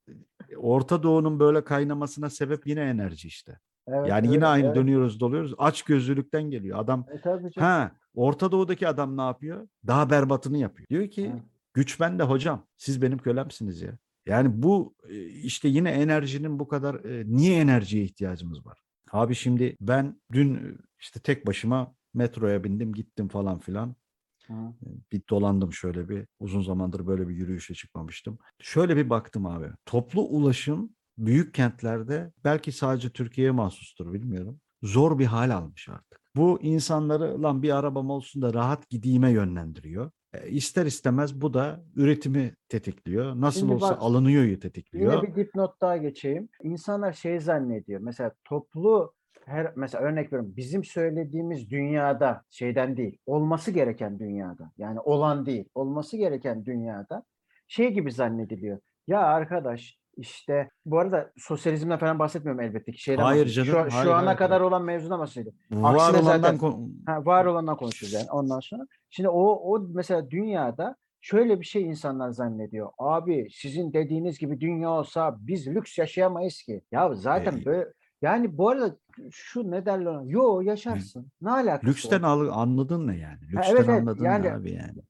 Orta 0.56 1.02
Doğu'nun 1.02 1.40
böyle 1.40 1.64
kaynamasına 1.64 2.30
sebep 2.30 2.66
yine 2.66 2.80
enerji 2.80 3.28
işte. 3.28 3.58
Evet, 3.88 4.08
Yani 4.08 4.32
yine 4.32 4.46
aynı 4.46 4.66
evet. 4.66 4.76
dönüyoruz 4.76 5.20
doluyoruz. 5.20 5.54
Aç 5.58 5.82
gözlülükten 5.82 6.42
geliyor. 6.50 6.78
Adam 6.78 7.06
E, 7.12 7.20
tabii 7.20 7.50
canım. 7.52 7.68
ha 7.68 7.92
Orta 8.14 8.52
Doğu'daki 8.52 8.88
adam 8.88 9.16
ne 9.16 9.22
yapıyor? 9.22 9.68
Daha 9.86 10.10
berbatını 10.10 10.58
yapıyor. 10.58 10.88
Diyor 10.88 11.08
ki 11.08 11.28
Ha. 11.28 11.38
güç 11.74 12.00
bende 12.00 12.22
hocam. 12.22 12.66
Siz 12.76 13.02
benim 13.02 13.18
kölemsiniz 13.18 13.82
ya. 13.82 13.98
Yani 14.26 14.62
bu 14.62 14.94
e, 15.08 15.24
işte 15.24 15.68
yine 15.68 15.90
enerjinin 15.90 16.58
bu 16.58 16.68
kadar 16.68 16.94
e, 17.04 17.24
niye 17.26 17.60
enerjiye 17.60 18.04
ihtiyacımız 18.04 18.66
var? 18.66 18.78
Abi 19.12 19.34
şimdi 19.34 19.76
ben 19.80 20.20
dün 20.32 20.54
e, 20.54 20.60
işte 21.00 21.20
tek 21.20 21.46
başıma 21.46 21.94
metroya 22.14 22.64
bindim 22.64 22.92
gittim 22.92 23.28
falan 23.28 23.58
filan. 23.58 23.94
Hı. 24.46 24.52
Bir 25.12 25.22
dolandım 25.30 25.72
şöyle 25.72 26.08
bir. 26.08 26.26
Uzun 26.40 26.62
zamandır 26.62 27.06
böyle 27.06 27.28
bir 27.28 27.34
yürüyüşe 27.34 27.74
çıkmamıştım. 27.74 28.38
Şöyle 28.60 28.96
bir 28.96 29.10
baktım 29.10 29.46
abi. 29.46 29.66
Toplu 29.86 30.22
ulaşım 30.22 30.90
büyük 31.18 31.54
kentlerde 31.54 32.32
belki 32.44 32.72
sadece 32.72 33.10
Türkiye'ye 33.10 33.50
mahsustur 33.50 34.12
bilmiyorum. 34.12 34.60
Zor 34.82 35.18
bir 35.18 35.26
hal 35.26 35.50
almış 35.50 35.88
artık. 35.88 36.20
Bu 36.36 36.58
insanları 36.62 37.42
lan 37.42 37.62
bir 37.62 37.76
arabam 37.76 38.10
olsun 38.10 38.42
da 38.42 38.54
rahat 38.54 38.90
gideyime 38.90 39.30
yönlendiriyor. 39.30 40.10
E, 40.34 40.50
ister 40.50 40.86
istemez 40.86 41.40
bu 41.40 41.54
da 41.54 41.84
üretimi 41.96 42.54
tetikliyor. 42.68 43.40
Nasıl 43.40 43.60
Şimdi 43.60 43.74
olsa 43.74 43.90
bak, 43.90 43.98
alınıyor 44.00 44.60
tetikliyor. 44.60 45.12
Yine 45.12 45.22
bir 45.22 45.36
dipnot 45.36 45.80
daha 45.80 45.96
geçeyim. 45.96 46.48
İnsanlar 46.62 47.12
şey 47.12 47.40
zannediyor. 47.40 48.00
Mesela 48.00 48.32
toplu 48.44 49.12
her 49.46 49.72
mesela 49.76 50.04
örnek 50.04 50.26
veriyorum 50.26 50.52
bizim 50.56 50.84
söylediğimiz 50.84 51.70
dünyada 51.70 52.42
şeyden 52.50 52.96
değil 52.96 53.18
olması 53.26 53.70
gereken 53.70 54.18
dünyada 54.18 54.72
yani 54.78 55.00
olan 55.00 55.46
değil 55.46 55.64
olması 55.74 56.16
gereken 56.16 56.64
dünyada 56.64 57.24
şey 57.68 57.92
gibi 57.92 58.12
zannediliyor. 58.12 58.78
Ya 59.06 59.20
arkadaş 59.20 59.98
işte 60.16 60.70
bu 60.86 60.98
arada 60.98 61.32
sosyalizmden 61.36 61.98
falan 61.98 62.18
bahsetmiyorum 62.18 62.60
elbette 62.60 62.92
ki 62.92 63.02
şeyden 63.02 63.22
Hayır 63.22 63.46
canım, 63.46 63.68
Şu, 63.68 63.78
hayır, 63.78 63.90
şu 63.90 64.14
ana 64.14 64.26
hayır, 64.26 64.38
kadar 64.38 64.60
olan 64.60 64.82
mevzudan 64.82 65.20
bahsediyorum. 65.20 65.58
Var 65.70 65.94
aksine 65.94 66.22
olandan 66.22 66.38
zaten- 66.40 66.58
kon- 66.58 66.92
Ha, 67.06 67.26
var 67.26 67.44
olandan 67.44 67.76
konuşuyoruz 67.76 68.12
yani 68.14 68.30
ondan 68.30 68.60
sonra. 68.60 68.86
Şimdi 69.10 69.28
o, 69.28 69.42
o 69.42 69.86
mesela 69.94 70.30
dünyada 70.30 70.96
şöyle 71.20 71.60
bir 71.60 71.64
şey 71.64 71.82
insanlar 71.82 72.30
zannediyor. 72.30 72.90
Abi 72.98 73.48
sizin 73.52 73.92
dediğiniz 73.92 74.38
gibi 74.38 74.60
dünya 74.60 74.90
olsa 74.90 75.36
biz 75.40 75.68
lüks 75.68 75.98
yaşayamayız 75.98 76.62
ki. 76.62 76.82
Ya 76.92 77.14
zaten 77.14 77.58
E, 77.58 77.64
böyle 77.64 77.88
yani 78.22 78.58
bu 78.58 78.68
arada 78.68 78.96
şu 79.30 79.70
ne 79.70 79.86
derler 79.86 80.06
ona? 80.06 80.22
Yo 80.24 80.60
yaşarsın. 80.60 81.26
Ne 81.42 81.50
alakası 81.50 81.86
lüksten 81.86 82.22
al, 82.22 82.48
anladın 82.52 83.06
ne 83.06 83.16
yani? 83.16 83.38
Lüksten 83.42 83.76
evet, 83.76 83.88
evet, 83.88 84.00
anladın 84.00 84.24
yani- 84.24 84.52
abi 84.52 84.72
yani? 84.72 85.02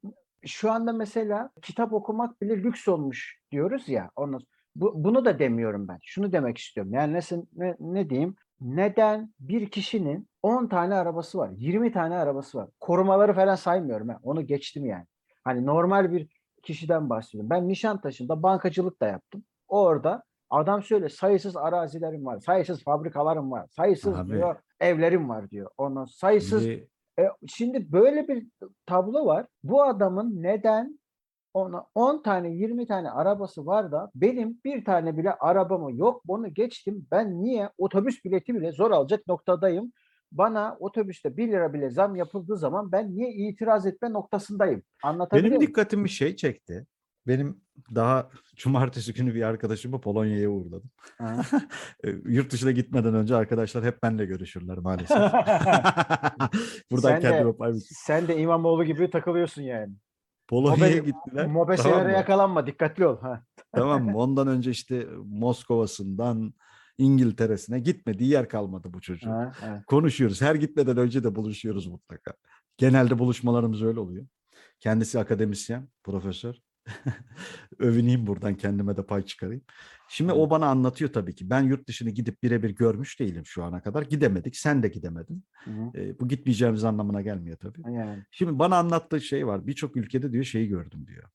Şu 0.47 0.73
anda 0.73 0.93
mesela 0.93 1.51
kitap 1.63 1.93
okumak 1.93 2.43
bile 2.43 2.57
lüks 2.57 2.89
olmuş 2.89 3.39
diyoruz 3.53 3.89
ya. 3.89 4.11
Ondan 4.17 4.41
bu, 4.77 5.05
bunu 5.05 5.25
da 5.25 5.39
demiyorum 5.39 5.89
ben. 5.89 5.99
Şunu 6.03 6.33
demek 6.33 6.59
istiyorum. 6.59 6.93
Yani 6.93 7.13
nasıl, 7.13 7.47
ne, 7.57 7.77
ne 7.81 8.11
diyeyim? 8.11 8.35
Neden 8.61 9.35
bir 9.41 9.71
kişinin 9.71 10.29
10 10.43 10.67
tane 10.67 10.95
arabası 10.95 11.39
var, 11.39 11.51
20 11.57 11.93
tane 11.93 12.17
arabası 12.17 12.59
var. 12.59 12.69
Korumaları 12.81 13.35
falan 13.35 13.55
saymıyorum. 13.55 14.09
Ha. 14.09 14.19
Onu 14.23 14.47
geçtim 14.47 14.87
yani. 14.87 15.07
Hani 15.45 15.67
normal 15.67 16.13
bir 16.13 16.29
kişiden 16.63 17.11
bahsediyorum. 17.11 17.51
Ben 17.51 17.69
Nişantaşı'nda 17.69 18.43
bankacılık 18.43 19.01
da 19.01 19.07
yaptım. 19.07 19.45
Orada 19.69 20.23
adam 20.51 20.83
söyle 20.83 21.09
sayısız 21.09 21.57
arazilerim 21.57 22.27
var, 22.27 22.41
sayısız 22.41 22.85
fabrikalarım 22.85 23.51
var, 23.51 23.67
sayısız 23.71 24.15
Abi. 24.15 24.31
diyor 24.33 24.57
evlerim 24.81 25.29
var 25.29 25.51
diyor. 25.51 25.71
Ondan 25.79 26.05
sayısız 26.05 26.63
Şimdi 26.63 26.89
e, 27.19 27.29
şimdi 27.47 27.93
böyle 27.93 28.29
bir 28.29 28.47
tablo 28.87 29.27
var. 29.27 29.47
Bu 29.63 29.83
adamın 29.83 30.43
neden 30.43 30.99
ona 31.55 31.87
10 31.95 32.23
tane 32.23 32.51
20 32.51 32.87
tane 32.87 33.11
arabası 33.11 33.67
var 33.67 33.93
da 33.93 34.11
benim 34.15 34.61
bir 34.65 34.85
tane 34.85 35.19
bile 35.19 35.33
arabamı 35.35 35.97
yok. 35.97 36.23
Bunu 36.27 36.55
geçtim. 36.55 37.07
Ben 37.11 37.43
niye 37.43 37.71
otobüs 37.79 38.25
bileti 38.25 38.55
bile 38.55 38.73
zor 38.73 38.91
alacak 38.91 39.27
noktadayım. 39.29 39.93
Bana 40.33 40.77
otobüste 40.81 41.37
1 41.37 41.49
lira 41.49 41.73
bile 41.73 41.91
zam 41.91 42.17
yapıldığı 42.17 42.57
zaman 42.57 42.93
ben 42.93 43.17
niye 43.17 43.33
itiraz 43.33 43.87
etme 43.87 44.13
noktasındayım? 44.13 44.83
Anlatabiliyor 45.03 45.51
Benim 45.51 45.69
dikkatimi 45.69 46.09
şey 46.09 46.37
çekti. 46.37 46.87
Benim 47.27 47.61
daha 47.95 48.31
cumartesi 48.57 49.15
günü 49.15 49.35
bir 49.35 49.43
arkadaşımı 49.43 50.01
Polonya'ya 50.01 50.51
uğurladım. 50.51 50.91
Ha. 51.19 51.43
E, 52.05 52.09
Yurt 52.25 52.53
dışına 52.53 52.71
gitmeden 52.71 53.15
önce 53.15 53.37
arkadaşlar 53.37 53.85
hep 53.85 54.03
benimle 54.03 54.25
görüşürler 54.25 54.79
maalesef. 54.79 55.17
Buradan 56.91 57.09
Sen 57.09 57.17
de- 57.17 57.21
kendime 57.21 57.53
pay 57.53 57.69
biçeyim. 57.69 57.83
Sen 57.91 58.29
de 58.29 58.37
İmamoğlu 58.37 58.85
gibi 58.85 59.11
takılıyorsun 59.11 59.63
yani. 59.63 59.93
Polonya'ya 60.55 60.99
gittiler. 60.99 61.47
Mobeselere 61.47 61.93
tamam 61.93 62.07
mı? 62.07 62.13
yakalanma. 62.13 62.67
Dikkatli 62.67 63.07
ol. 63.07 63.19
Ha. 63.21 63.43
Tamam 63.73 64.05
mı? 64.05 64.19
Ondan 64.19 64.49
önce 64.49 64.71
işte 64.71 65.07
Moskova'sından 65.25 66.55
İngiltere'sine 66.99 67.81
gitmediği 67.81 68.31
yer 68.31 68.49
kalmadı 68.49 68.89
bu 68.93 69.01
çocuğun. 69.01 69.31
Ha, 69.31 69.53
ha. 69.61 69.85
Konuşuyoruz. 69.87 70.43
Her 70.43 70.55
gitmeden 70.55 70.97
önce 70.97 71.25
de 71.25 71.35
buluşuyoruz 71.35 71.87
mutlaka. 71.87 72.33
Genelde 72.77 73.19
buluşmalarımız 73.19 73.83
öyle 73.83 74.01
oluyor. 74.01 74.27
Kendisi 74.81 75.19
akademisyen, 75.19 75.89
profesör. 76.05 76.64
Övüneyim 77.79 78.27
buradan 78.27 78.55
kendime 78.55 78.97
de 78.97 79.07
pay 79.07 79.23
çıkarayım. 79.23 79.63
Şimdi 80.09 80.33
o 80.33 80.51
bana 80.51 80.67
anlatıyor 80.67 81.13
tabii 81.13 81.35
ki. 81.35 81.51
Ben 81.51 81.63
yurt 81.63 81.89
dışını 81.89 82.11
gidip 82.11 82.43
birebir 82.43 82.71
görmüş 82.71 83.21
değilim 83.21 83.47
şu 83.47 83.65
ana 83.65 83.83
kadar. 83.83 84.03
Gidemedik. 84.03 84.57
Sen 84.57 84.83
de 84.83 84.89
gidemedin. 84.89 85.45
Hı 85.65 85.71
hı. 85.71 86.01
E, 86.01 86.21
bu 86.21 86.29
gitmeyeceğimiz 86.29 86.85
anlamına 86.85 87.23
gelmiyor 87.23 87.57
tabii. 87.57 87.81
Yani. 87.93 88.25
Şimdi 88.31 88.59
bana 88.59 88.77
anlattığı 88.77 89.21
şey 89.21 89.47
var. 89.47 89.67
Birçok 89.67 89.97
ülkede 89.97 90.33
diyor 90.33 90.45
şeyi 90.45 90.69
gördüm 90.69 91.07
diyor. 91.07 91.29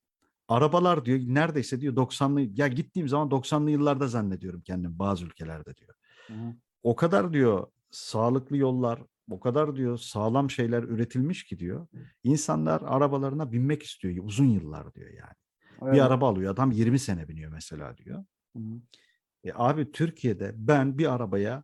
Arabalar 0.47 1.05
diyor 1.05 1.19
neredeyse 1.19 1.81
diyor 1.81 1.95
90'lı 1.95 2.41
ya 2.41 2.67
gittiğim 2.67 3.07
zaman 3.07 3.29
90'lı 3.29 3.71
yıllarda 3.71 4.07
zannediyorum 4.07 4.62
kendim 4.62 4.99
bazı 4.99 5.25
ülkelerde 5.25 5.75
diyor. 5.75 5.93
Hı 6.27 6.33
hı. 6.33 6.53
O 6.83 6.95
kadar 6.95 7.33
diyor 7.33 7.67
sağlıklı 7.91 8.57
yollar, 8.57 8.99
o 9.29 9.39
kadar 9.39 9.75
diyor 9.75 9.97
sağlam 9.97 10.49
şeyler 10.49 10.83
üretilmiş 10.83 11.43
ki 11.43 11.59
diyor. 11.59 11.87
İnsanlar 12.23 12.81
arabalarına 12.85 13.51
binmek 13.51 13.83
istiyor 13.83 14.23
uzun 14.23 14.45
yıllar 14.45 14.93
diyor 14.93 15.09
yani. 15.09 15.33
Bir 15.81 15.87
Öyle. 15.87 16.03
araba 16.03 16.29
alıyor 16.29 16.53
adam 16.53 16.71
20 16.71 16.99
sene 16.99 17.27
biniyor 17.27 17.51
mesela 17.51 17.97
diyor. 17.97 18.23
Hı 18.55 18.59
hı. 18.59 18.81
E 19.43 19.51
abi 19.55 19.91
Türkiye'de 19.91 20.51
ben 20.55 20.97
bir 20.97 21.13
arabaya 21.13 21.63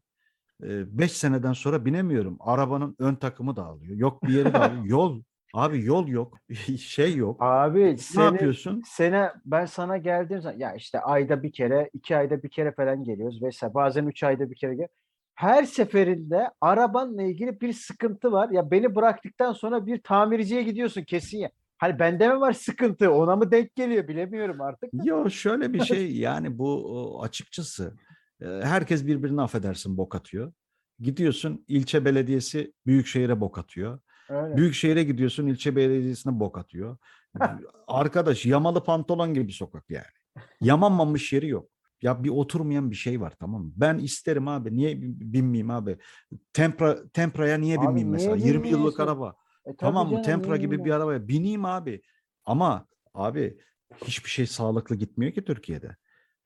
5 0.62 1.12
seneden 1.12 1.54
sonra 1.54 1.86
binemiyorum. 1.86 2.38
Arabanın 2.39 2.95
ön 2.99 3.15
takımı 3.15 3.56
dağılıyor. 3.56 3.97
Yok 3.97 4.23
bir 4.23 4.34
yeri 4.34 4.54
dağılıyor. 4.54 4.86
Yol. 4.86 5.21
Abi 5.54 5.86
yol 5.86 6.08
yok. 6.08 6.38
Şey 6.80 7.15
yok. 7.15 7.38
Abi 7.39 7.84
Ne 7.84 7.97
seni, 7.97 8.23
yapıyorsun? 8.23 8.82
sene 8.86 9.32
ben 9.45 9.65
sana 9.65 9.97
geldiğim 9.97 10.41
zaman 10.41 10.58
ya 10.58 10.73
işte 10.73 10.99
ayda 10.99 11.43
bir 11.43 11.51
kere, 11.51 11.89
iki 11.93 12.17
ayda 12.17 12.43
bir 12.43 12.49
kere 12.49 12.71
falan 12.71 13.04
geliyoruz 13.04 13.43
vesaire. 13.43 13.73
Bazen 13.73 14.06
üç 14.06 14.23
ayda 14.23 14.49
bir 14.51 14.56
kere 14.56 14.75
gel. 14.75 14.88
Her 15.36 15.63
seferinde 15.63 16.50
arabanla 16.62 17.24
ilgili 17.24 17.62
bir 17.62 17.74
sıkıntı 17.74 18.32
var. 18.32 18.50
Ya 18.50 18.71
beni 18.71 18.95
bıraktıktan 18.95 19.54
sonra 19.54 19.86
bir 19.86 20.02
tamirciye 20.04 20.63
gidiyorsun 20.63 21.04
kesin 21.04 21.38
ya. 21.38 21.50
Hani 21.78 22.00
bende 22.00 22.30
mi 22.30 22.39
var 22.39 22.54
sıkıntı? 22.54 23.12
Ona 23.12 23.36
mı 23.36 23.52
denk 23.52 23.76
geliyor 23.76 24.08
bilemiyorum 24.08 24.62
artık. 24.62 24.89
Yo 25.04 25.30
şöyle 25.30 25.74
bir 25.74 25.84
şey 25.84 26.17
yani 26.17 26.58
bu 26.58 27.19
açıkçası 27.24 27.95
e, 28.41 28.45
herkes 28.45 29.08
birbirine 29.08 29.41
affedersin 29.41 29.98
bok 29.98 30.15
atıyor. 30.15 30.54
Gidiyorsun 31.00 31.65
ilçe 31.67 32.06
belediyesi 32.06 32.74
büyükşehire 32.86 33.41
bok 33.41 33.58
atıyor. 33.58 34.00
Öyle. 34.30 34.58
Büyükşehir'e 34.58 35.04
gidiyorsun 35.04 35.48
ilçe 35.48 35.76
belediyesine 35.76 36.39
bok 36.39 36.58
atıyor. 36.58 36.98
Arkadaş 37.88 38.45
yamalı 38.45 38.84
pantolon 38.84 39.34
gibi 39.34 39.52
sokak 39.52 39.89
yani. 39.89 40.06
Yamanmamış 40.62 41.34
yeri 41.34 41.48
yok. 41.48 41.69
Ya 42.01 42.23
bir 42.23 42.29
oturmayan 42.29 42.91
bir 42.91 42.95
şey 42.95 43.21
var 43.21 43.34
tamam 43.39 43.63
mı? 43.63 43.71
Ben 43.75 43.97
isterim 43.97 44.47
abi. 44.47 44.75
Niye 44.77 45.01
bin- 45.01 45.34
binmeyeyim 45.34 45.69
abi? 45.71 45.97
Tempra, 46.53 47.08
Tempra'ya 47.10 47.58
niye 47.58 47.77
Abi 47.77 47.88
binmeyeyim 47.88 48.17
niye 48.17 48.29
mesela? 48.29 48.36
20 48.47 48.69
yıllık 48.69 48.99
araba. 48.99 49.36
E 49.65 49.75
Tamam 49.75 50.12
mı? 50.12 50.21
Tempra 50.21 50.58
gibi 50.58 50.86
bir 50.86 50.91
arabaya 50.91 51.27
bineyim 51.27 51.65
abi. 51.65 52.01
Ama 52.45 52.88
abi 53.13 53.58
hiçbir 54.05 54.29
şey 54.29 54.45
sağlıklı 54.47 54.95
gitmiyor 54.95 55.34
ki 55.34 55.43
Türkiye'de. 55.45 55.95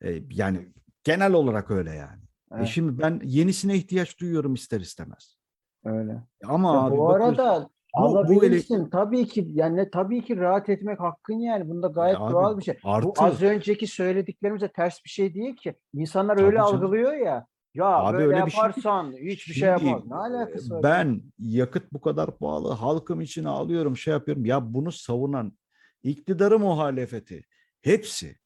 E, 0.04 0.22
yani 0.30 0.72
genel 1.04 1.32
olarak 1.32 1.70
öyle 1.70 1.90
yani. 1.90 2.22
E 2.22 2.56
Evet, 2.56 2.66
şimdi 2.68 2.98
ben 3.02 3.20
yenisine 3.24 3.76
ihtiyaç 3.76 4.20
duyuyorum 4.20 4.54
ister 4.54 4.80
istemez. 4.80 5.36
öyle. 5.84 6.22
Ama 6.44 6.74
Ya 6.74 6.80
abi 6.80 6.96
bu 6.96 7.04
bakıyorsun- 7.04 7.42
arada 7.42 7.70
bu- 7.98 8.02
bu 8.02 8.08
ele- 8.08 8.18
alabilirsin. 8.18 8.90
Tabii 8.90 9.26
ki 9.26 9.46
yani 9.52 9.76
ne- 9.76 9.90
tabii 9.90 10.24
ki 10.24 10.36
rahat 10.36 10.68
etmek 10.68 11.00
hakkın 11.00 11.34
yani. 11.34 11.68
Bunda 11.68 11.86
gayet 11.86 12.16
abi, 12.20 12.32
doğal 12.32 12.58
bir 12.58 12.62
şey. 12.64 12.78
Bu 12.84 12.88
artı- 12.90 13.22
az 13.22 13.42
önceki 13.42 13.86
söylediklerimize 13.86 14.68
ters 14.68 15.04
bir 15.04 15.10
şey 15.10 15.34
değil 15.34 15.56
ki. 15.56 15.74
İnsanlar 15.94 16.36
Tabii 16.36 16.46
öyle 16.46 16.56
canım. 16.56 16.74
algılıyor 16.74 17.12
ya. 17.12 17.46
Ya 17.74 17.86
Abi 17.86 18.18
böyle 18.18 18.26
öyle 18.26 18.46
bir 18.46 18.50
şey 18.50 18.62
yaparsan 18.62 19.12
hiçbir 19.12 19.54
şey 19.54 19.68
yapmaz. 19.68 20.06
Ne 20.06 20.14
alakası 20.14 20.74
var? 20.74 20.82
Ben 20.82 21.22
yakıt 21.38 21.92
bu 21.92 22.00
kadar 22.00 22.38
pahalı, 22.38 22.72
halkım 22.72 23.20
için 23.20 23.44
ağlıyorum, 23.44 23.96
şey 23.96 24.12
yapıyorum. 24.14 24.44
Ya 24.44 24.74
bunu 24.74 24.92
savunan 24.92 25.52
iktidarı 26.02 26.58
muhalefeti 26.58 27.44
hepsi. 27.82 28.36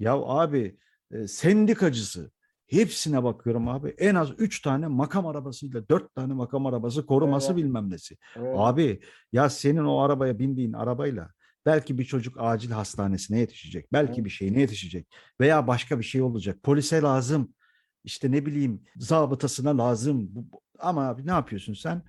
Ya 0.00 0.14
abi 0.14 0.76
e, 1.12 1.26
sendikacısı 1.26 2.30
hepsine 2.68 3.24
bakıyorum 3.24 3.68
abi. 3.68 3.88
En 3.98 4.14
az 4.14 4.30
üç 4.38 4.62
tane 4.62 4.86
makam 4.86 5.26
arabasıyla 5.26 5.88
dört 5.88 6.14
tane 6.14 6.32
makam 6.32 6.66
arabası 6.66 7.06
koruması 7.06 7.52
Öyle. 7.52 7.62
bilmem 7.64 7.90
nesi. 7.90 8.16
Öyle. 8.36 8.52
Abi 8.56 9.00
ya 9.32 9.50
senin 9.50 9.84
o 9.84 9.98
arabaya 9.98 10.38
bindiğin 10.38 10.72
arabayla 10.72 11.30
belki 11.66 11.98
bir 11.98 12.04
çocuk 12.04 12.36
acil 12.40 12.70
hastanesine 12.70 13.38
yetişecek. 13.38 13.92
Belki 13.92 14.12
Evet. 14.14 14.24
bir 14.24 14.30
şeyine 14.30 14.60
yetişecek. 14.60 15.06
Veya 15.40 15.66
başka 15.66 15.98
bir 15.98 16.04
şey 16.04 16.22
olacak. 16.22 16.62
Polise 16.62 17.02
lazım. 17.02 17.54
İşte 18.04 18.32
ne 18.32 18.46
bileyim 18.46 18.82
zabıtasına 18.96 19.78
lazım. 19.78 20.30
Ama 20.78 21.08
abi 21.08 21.26
ne 21.26 21.30
yapıyorsun 21.30 21.74
sen? 21.74 22.02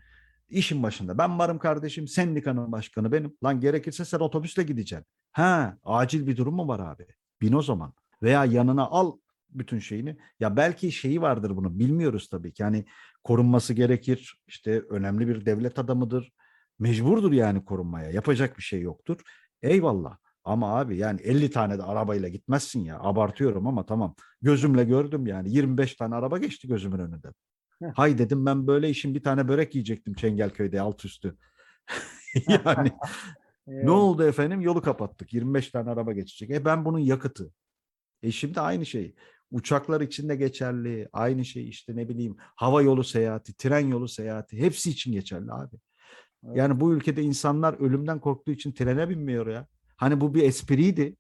İşin 0.50 0.84
başında. 0.84 1.18
Ben 1.18 1.40
varım 1.40 1.60
kardeşim. 1.60 2.08
Sendikanın 2.08 2.72
başkanı 2.72 3.12
benim. 3.12 3.38
Lan 3.44 3.60
gerekirse 3.60 4.06
sen 4.06 4.20
otobüsle 4.20 4.64
gideceksin. 4.64 5.06
Ha, 5.32 5.78
acil 5.84 6.28
bir 6.28 6.38
durum 6.38 6.56
mu 6.56 6.68
var 6.68 6.80
abi? 6.80 7.06
Bin 7.42 7.54
o 7.54 7.62
zaman. 7.62 7.94
Veya 8.24 8.46
yanına 8.46 8.86
al 8.88 9.18
bütün 9.50 9.80
şeyini. 9.80 10.18
Ya 10.40 10.58
belki 10.58 10.92
şeyi 10.92 11.22
vardır 11.22 11.56
bunu 11.56 11.80
bilmiyoruz 11.80 12.28
tabii 12.30 12.54
ki. 12.54 12.62
Yani 12.62 12.86
korunması 13.24 13.74
gerekir. 13.74 14.38
İşte 14.48 14.82
önemli 14.90 15.28
bir 15.28 15.46
devlet 15.46 15.80
adamıdır. 15.80 16.32
Mecburdur 16.80 17.32
yani 17.32 17.66
korunmaya. 17.66 18.12
Yapacak 18.12 18.58
bir 18.58 18.64
şey 18.64 18.82
yoktur. 18.82 19.22
Eyvallah. 19.62 20.18
Ama 20.44 20.80
abi 20.80 20.98
yani 20.98 21.22
50 21.22 21.52
tane 21.52 21.78
de 21.78 21.84
arabayla 21.84 22.30
gitmezsin 22.30 22.80
ya. 22.80 23.00
Abartıyorum 23.00 23.68
ama 23.68 23.86
tamam. 23.86 24.16
Gözümle 24.42 24.84
gördüm 24.84 25.28
yani. 25.28 25.52
25 25.52 25.96
tane 25.96 26.16
araba 26.16 26.38
geçti 26.38 26.68
gözümün 26.68 27.00
önünden. 27.00 27.34
Heh. 27.82 27.88
Hay 27.96 28.18
dedim 28.18 28.46
ben 28.46 28.68
böyle 28.68 28.90
işin 28.90 29.16
bir 29.16 29.24
tane 29.24 29.48
börek 29.48 29.76
yiyecektim 29.76 30.14
Çengelköy'de 30.14 30.82
alt 30.82 31.06
üstü. 31.06 31.38
yani 32.66 32.92
ne 33.68 33.92
oldu 33.92 34.24
efendim? 34.24 34.62
Yolu 34.62 34.82
kapattık. 34.82 35.34
25 35.34 35.72
tane 35.72 35.90
araba 35.90 36.14
geçecek. 36.14 36.52
E 36.52 36.66
ben 36.66 36.86
bunun 36.86 37.00
yakıtı. 37.00 37.52
E 38.24 38.32
şimdi 38.32 38.62
aynı 38.62 38.86
şey. 38.86 39.16
Uçaklar 39.52 40.02
için 40.02 40.30
de 40.30 40.36
geçerli. 40.36 41.10
Aynı 41.14 41.46
şey 41.46 41.70
işte 41.70 41.96
ne 41.96 42.10
bileyim 42.10 42.36
hava 42.40 42.82
yolu 42.82 43.04
seyahati, 43.04 43.54
tren 43.54 43.88
yolu 43.88 44.08
seyahati 44.08 44.58
hepsi 44.58 44.90
için 44.90 45.12
geçerli 45.12 45.52
abi. 45.52 45.76
Evet. 46.46 46.58
Yani 46.58 46.80
bu 46.80 46.94
ülkede 46.94 47.22
insanlar 47.22 47.74
ölümden 47.74 48.20
korktuğu 48.20 48.52
için 48.52 48.72
trene 48.72 49.10
binmiyor 49.10 49.48
ya. 49.48 49.68
Hani 49.98 50.22
bu 50.22 50.34
bir 50.34 50.44
espriydi. 50.44 51.16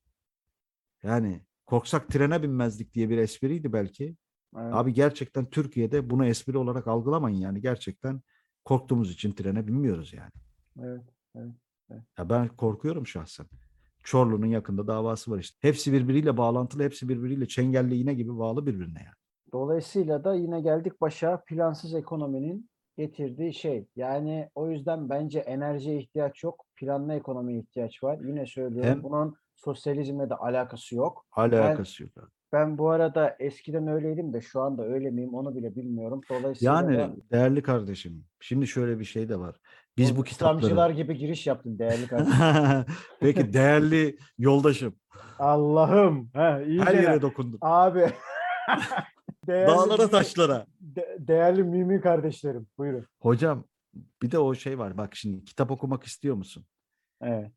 Yani 1.03 1.41
korksak 1.65 2.09
trene 2.09 2.43
binmezdik 2.43 2.93
diye 2.93 3.09
bir 3.09 3.17
espriydi 3.17 3.73
belki. 3.73 4.15
Evet. 4.57 4.73
Abi 4.73 4.93
gerçekten 4.93 5.49
Türkiye'de 5.49 6.09
bunu 6.09 6.25
espri 6.25 6.57
olarak 6.57 6.87
algılamayın 6.87 7.37
yani 7.37 7.61
gerçekten 7.61 8.21
korktuğumuz 8.65 9.11
için 9.11 9.31
trene 9.31 9.67
binmiyoruz 9.67 10.13
yani. 10.13 10.31
Evet. 10.79 11.03
Ya 12.17 12.29
ben 12.29 12.47
korkuyorum 12.47 13.07
şahsen. 13.07 13.45
Çorlu'nun 14.03 14.45
yakında 14.45 14.87
davası 14.87 15.31
var 15.31 15.39
işte. 15.39 15.57
Hepsi 15.61 15.93
birbiriyle 15.93 16.37
bağlantılı, 16.37 16.83
hepsi 16.83 17.09
birbiriyle 17.09 17.47
çengelli 17.47 17.95
iğne 17.95 18.13
gibi 18.13 18.37
bağlı 18.37 18.65
birbirine 18.65 18.99
yani. 18.99 19.15
Dolayısıyla 19.53 20.23
da 20.23 20.35
yine 20.35 20.61
geldik 20.61 21.01
başa 21.01 21.43
plansız 21.47 21.93
ekonominin 21.93 22.69
getirdiği 22.97 23.53
şey. 23.53 23.87
Yani 23.95 24.49
o 24.55 24.69
yüzden 24.69 25.09
bence 25.09 25.39
enerjiye 25.39 25.97
ihtiyaç 25.99 26.43
yok. 26.43 26.65
Planlı 26.75 27.13
ekonomiye 27.13 27.59
ihtiyaç 27.59 28.03
var. 28.03 28.19
Yine 28.23 28.45
söylüyorum 28.45 28.89
Hem- 28.89 29.03
bunun 29.03 29.35
sosyalizmle 29.55 30.29
de 30.29 30.35
alakası 30.35 30.95
yok. 30.95 31.25
Alakası 31.31 32.03
yok. 32.03 32.11
abi. 32.17 32.25
Ben 32.53 32.77
bu 32.77 32.89
arada 32.89 33.35
eskiden 33.39 33.87
öyleydim 33.87 34.33
de 34.33 34.41
şu 34.41 34.61
anda 34.61 34.83
öyle 34.83 35.11
miyim 35.11 35.33
onu 35.33 35.55
bile 35.55 35.75
bilmiyorum. 35.75 36.21
Dolayısıyla 36.29 36.73
Yani 36.73 36.97
da 36.97 37.15
değerli 37.31 37.61
kardeşim, 37.61 38.25
şimdi 38.39 38.67
şöyle 38.67 38.99
bir 38.99 39.05
şey 39.05 39.29
de 39.29 39.39
var. 39.39 39.55
Biz 39.99 40.17
bu 40.17 40.25
İslamcılar 40.25 40.69
kitapları... 40.69 40.93
gibi 40.93 41.17
giriş 41.17 41.47
yaptın 41.47 41.79
değerli 41.79 42.07
kardeşim. 42.07 42.95
Peki 43.19 43.53
değerli 43.53 44.17
yoldaşım, 44.37 44.95
Allah'ım. 45.39 46.29
He, 46.33 46.39
her 46.83 46.93
yere 46.93 47.21
dokundun. 47.21 47.57
Abi. 47.61 47.99
değerli 49.47 49.67
Dağlara 49.67 50.09
taşlara. 50.09 50.65
de- 50.79 51.17
değerli 51.19 51.63
mümin 51.63 52.01
kardeşlerim. 52.01 52.67
Buyurun. 52.77 53.07
Hocam 53.21 53.65
bir 54.21 54.31
de 54.31 54.39
o 54.39 54.55
şey 54.55 54.79
var. 54.79 54.97
Bak 54.97 55.15
şimdi 55.15 55.45
kitap 55.45 55.71
okumak 55.71 56.03
istiyor 56.03 56.35
musun? 56.35 56.65
Evet. 57.21 57.51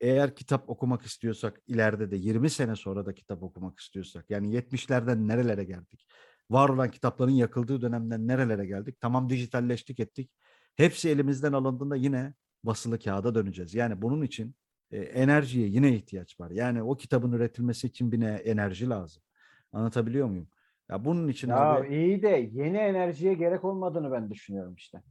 Eğer 0.00 0.34
kitap 0.34 0.70
okumak 0.70 1.02
istiyorsak 1.02 1.60
ileride 1.66 2.10
de 2.10 2.16
20 2.16 2.50
sene 2.50 2.76
sonra 2.76 3.06
da 3.06 3.14
kitap 3.14 3.42
okumak 3.42 3.80
istiyorsak 3.80 4.30
yani 4.30 4.56
70'lerden 4.56 5.28
nerelere 5.28 5.64
geldik? 5.64 6.06
Var 6.50 6.68
olan 6.68 6.90
kitapların 6.90 7.30
yakıldığı 7.30 7.80
dönemden 7.80 8.28
nerelere 8.28 8.66
geldik? 8.66 9.00
Tamam 9.00 9.28
dijitalleştik 9.28 10.00
ettik. 10.00 10.30
Hepsi 10.76 11.08
elimizden 11.08 11.52
alındığında 11.52 11.96
yine 11.96 12.32
basılı 12.64 12.98
kağıda 12.98 13.34
döneceğiz. 13.34 13.74
Yani 13.74 14.02
bunun 14.02 14.22
için 14.22 14.54
e, 14.90 14.98
enerjiye 14.98 15.68
yine 15.68 15.94
ihtiyaç 15.94 16.40
var. 16.40 16.50
Yani 16.50 16.82
o 16.82 16.96
kitabın 16.96 17.32
üretilmesi 17.32 17.86
için 17.86 18.12
bir 18.12 18.20
ne- 18.20 18.34
enerji 18.34 18.88
lazım. 18.90 19.22
Anlatabiliyor 19.72 20.26
muyum? 20.28 20.48
Ya 20.90 21.04
bunun 21.04 21.28
için 21.28 21.48
Ya 21.48 21.56
abi 21.56 21.94
iyi 21.94 22.22
de 22.22 22.50
yeni 22.52 22.76
enerjiye 22.76 23.34
gerek 23.34 23.64
olmadığını 23.64 24.12
ben 24.12 24.30
düşünüyorum 24.30 24.74
işte. 24.74 25.02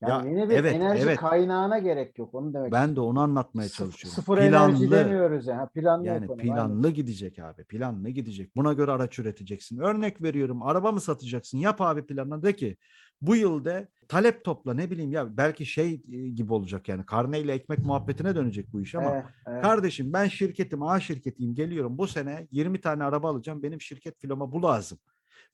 Yani 0.00 0.28
Ya 0.28 0.32
yeni 0.32 0.48
bir 0.50 0.54
evet, 0.54 0.74
enerji 0.74 1.02
evet. 1.02 1.18
kaynağına 1.18 1.78
gerek 1.78 2.18
yok. 2.18 2.34
Onu 2.34 2.54
demek 2.54 2.72
ben 2.72 2.96
de 2.96 3.00
onu 3.00 3.20
anlatmaya 3.20 3.68
çalışıyorum. 3.68 4.14
Sıfır 4.16 4.38
enerji 4.38 4.88
Planlı. 4.88 4.90
demiyoruz 4.90 5.46
yani. 5.46 5.68
Planlı 5.68 6.06
Yani 6.06 6.26
aynen. 6.30 6.38
planlı 6.38 6.90
gidecek 6.90 7.38
abi. 7.38 7.64
Planlı 7.64 8.10
gidecek. 8.10 8.56
Buna 8.56 8.72
göre 8.72 8.90
araç 8.90 9.18
üreteceksin. 9.18 9.78
Örnek 9.78 10.22
veriyorum. 10.22 10.62
Araba 10.62 10.92
mı 10.92 11.00
satacaksın? 11.00 11.58
Yap 11.58 11.80
abi 11.80 12.06
planını. 12.06 12.42
De 12.42 12.56
ki 12.56 12.76
bu 13.22 13.36
yılda 13.36 13.88
talep 14.08 14.44
topla 14.44 14.74
ne 14.74 14.90
bileyim 14.90 15.12
ya 15.12 15.36
belki 15.36 15.66
şey 15.66 16.02
e, 16.12 16.28
gibi 16.28 16.52
olacak 16.52 16.88
yani 16.88 17.06
karneyle 17.06 17.52
ekmek 17.52 17.78
muhabbetine 17.78 18.34
dönecek 18.36 18.72
bu 18.72 18.80
iş 18.80 18.94
ama 18.94 19.10
Evet, 19.10 19.24
evet. 19.46 19.62
kardeşim 19.62 20.12
ben 20.12 20.26
şirketim 20.28 20.82
A 20.82 21.00
şirketiyim 21.00 21.54
geliyorum 21.54 21.98
bu 21.98 22.06
sene 22.06 22.48
20 22.50 22.80
tane 22.80 23.04
araba 23.04 23.30
alacağım 23.30 23.62
benim 23.62 23.80
şirket 23.80 24.20
filoma 24.20 24.52
bu 24.52 24.62
lazım. 24.62 24.98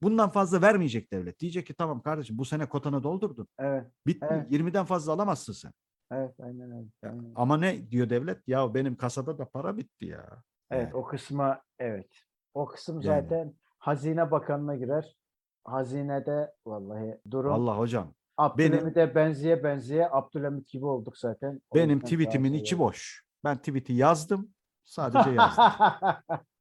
Bundan 0.03 0.31
fazla 0.31 0.63
vermeyecek 0.63 1.13
devlet. 1.13 1.41
Diyecek 1.41 1.67
ki 1.67 1.75
tamam 1.75 2.03
kardeşim 2.03 2.39
bu 2.39 2.45
sene 2.45 2.67
kotanı 2.67 3.03
doldurdun. 3.03 3.49
Evet, 3.59 3.87
Bitti. 4.07 4.27
Evet. 4.31 4.51
20'den 4.53 4.85
fazla 4.85 5.13
alamazsın 5.13 5.53
sen. 5.53 5.73
evet, 6.13 6.35
aynen 6.41 6.71
öyle. 6.71 6.87
Ya, 7.03 7.11
aynen. 7.11 7.33
ama 7.35 7.57
ne 7.57 7.91
diyor 7.91 8.11
devlet? 8.11 8.49
Ya 8.49 8.75
benim 8.75 8.97
kasada 8.97 9.39
da 9.39 9.45
para 9.45 9.77
bitti 9.77 10.05
ya. 10.07 10.43
Evet 10.71 10.83
Yani. 10.85 10.95
o 10.95 11.05
kısma 11.05 11.63
evet. 11.79 12.11
O 12.55 12.67
kısım 12.67 13.01
Yani. 13.01 13.23
zaten 13.23 13.55
Hazine 13.79 14.31
Bakanı'na 14.31 14.77
girer. 14.77 15.17
Hazinede 15.65 16.53
vallahi 16.67 17.21
durum 17.31 17.53
Allah 17.53 17.79
hocam 17.79 18.15
Abdülhamit'e 18.37 19.15
benziye 19.15 19.65
benziye 19.65 20.09
Abdülhamit 20.11 20.69
gibi 20.69 20.87
olduk 20.87 21.19
zaten. 21.19 21.61
O 21.71 21.75
benim 21.75 22.01
daha 22.01 22.05
tweetimin 22.11 22.51
şey 22.53 22.61
içi 22.61 22.79
boş. 22.79 23.25
Ben 23.45 23.59
tweet'i 23.59 23.93
yazdım. 23.93 24.49
Sadece 24.85 25.31
yazdım. 25.31 25.65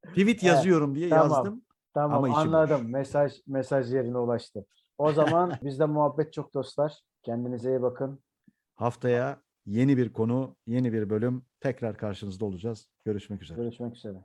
Tweet 0.08 0.44
yazıyorum 0.44 0.96
diye 0.96 1.10
tamam. 1.10 1.32
yazdım. 1.32 1.62
Tamam 1.94 2.18
Ama 2.18 2.30
içi 2.30 2.38
boş. 2.38 2.46
anladım. 2.46 2.92
Mesaj 2.92 3.34
mesaj 3.48 3.94
yerine 3.94 4.18
ulaştı. 4.18 4.66
O 4.98 5.12
zaman 5.12 5.54
bizde 5.64 5.86
muhabbet 5.86 6.34
çok 6.34 6.54
dostlar. 6.54 7.02
Kendinize 7.24 7.70
iyi 7.70 7.82
bakın. 7.82 8.20
Haftaya 8.76 9.42
yeni 9.66 9.98
bir 9.98 10.14
konu, 10.14 10.56
yeni 10.68 10.94
bir 10.94 11.10
bölüm 11.10 11.46
tekrar 11.60 11.98
karşınızda 11.98 12.46
olacağız. 12.46 12.90
Görüşmek 13.06 13.42
üzere. 13.44 13.62
Görüşmek 13.62 13.96
üzere. 13.96 14.18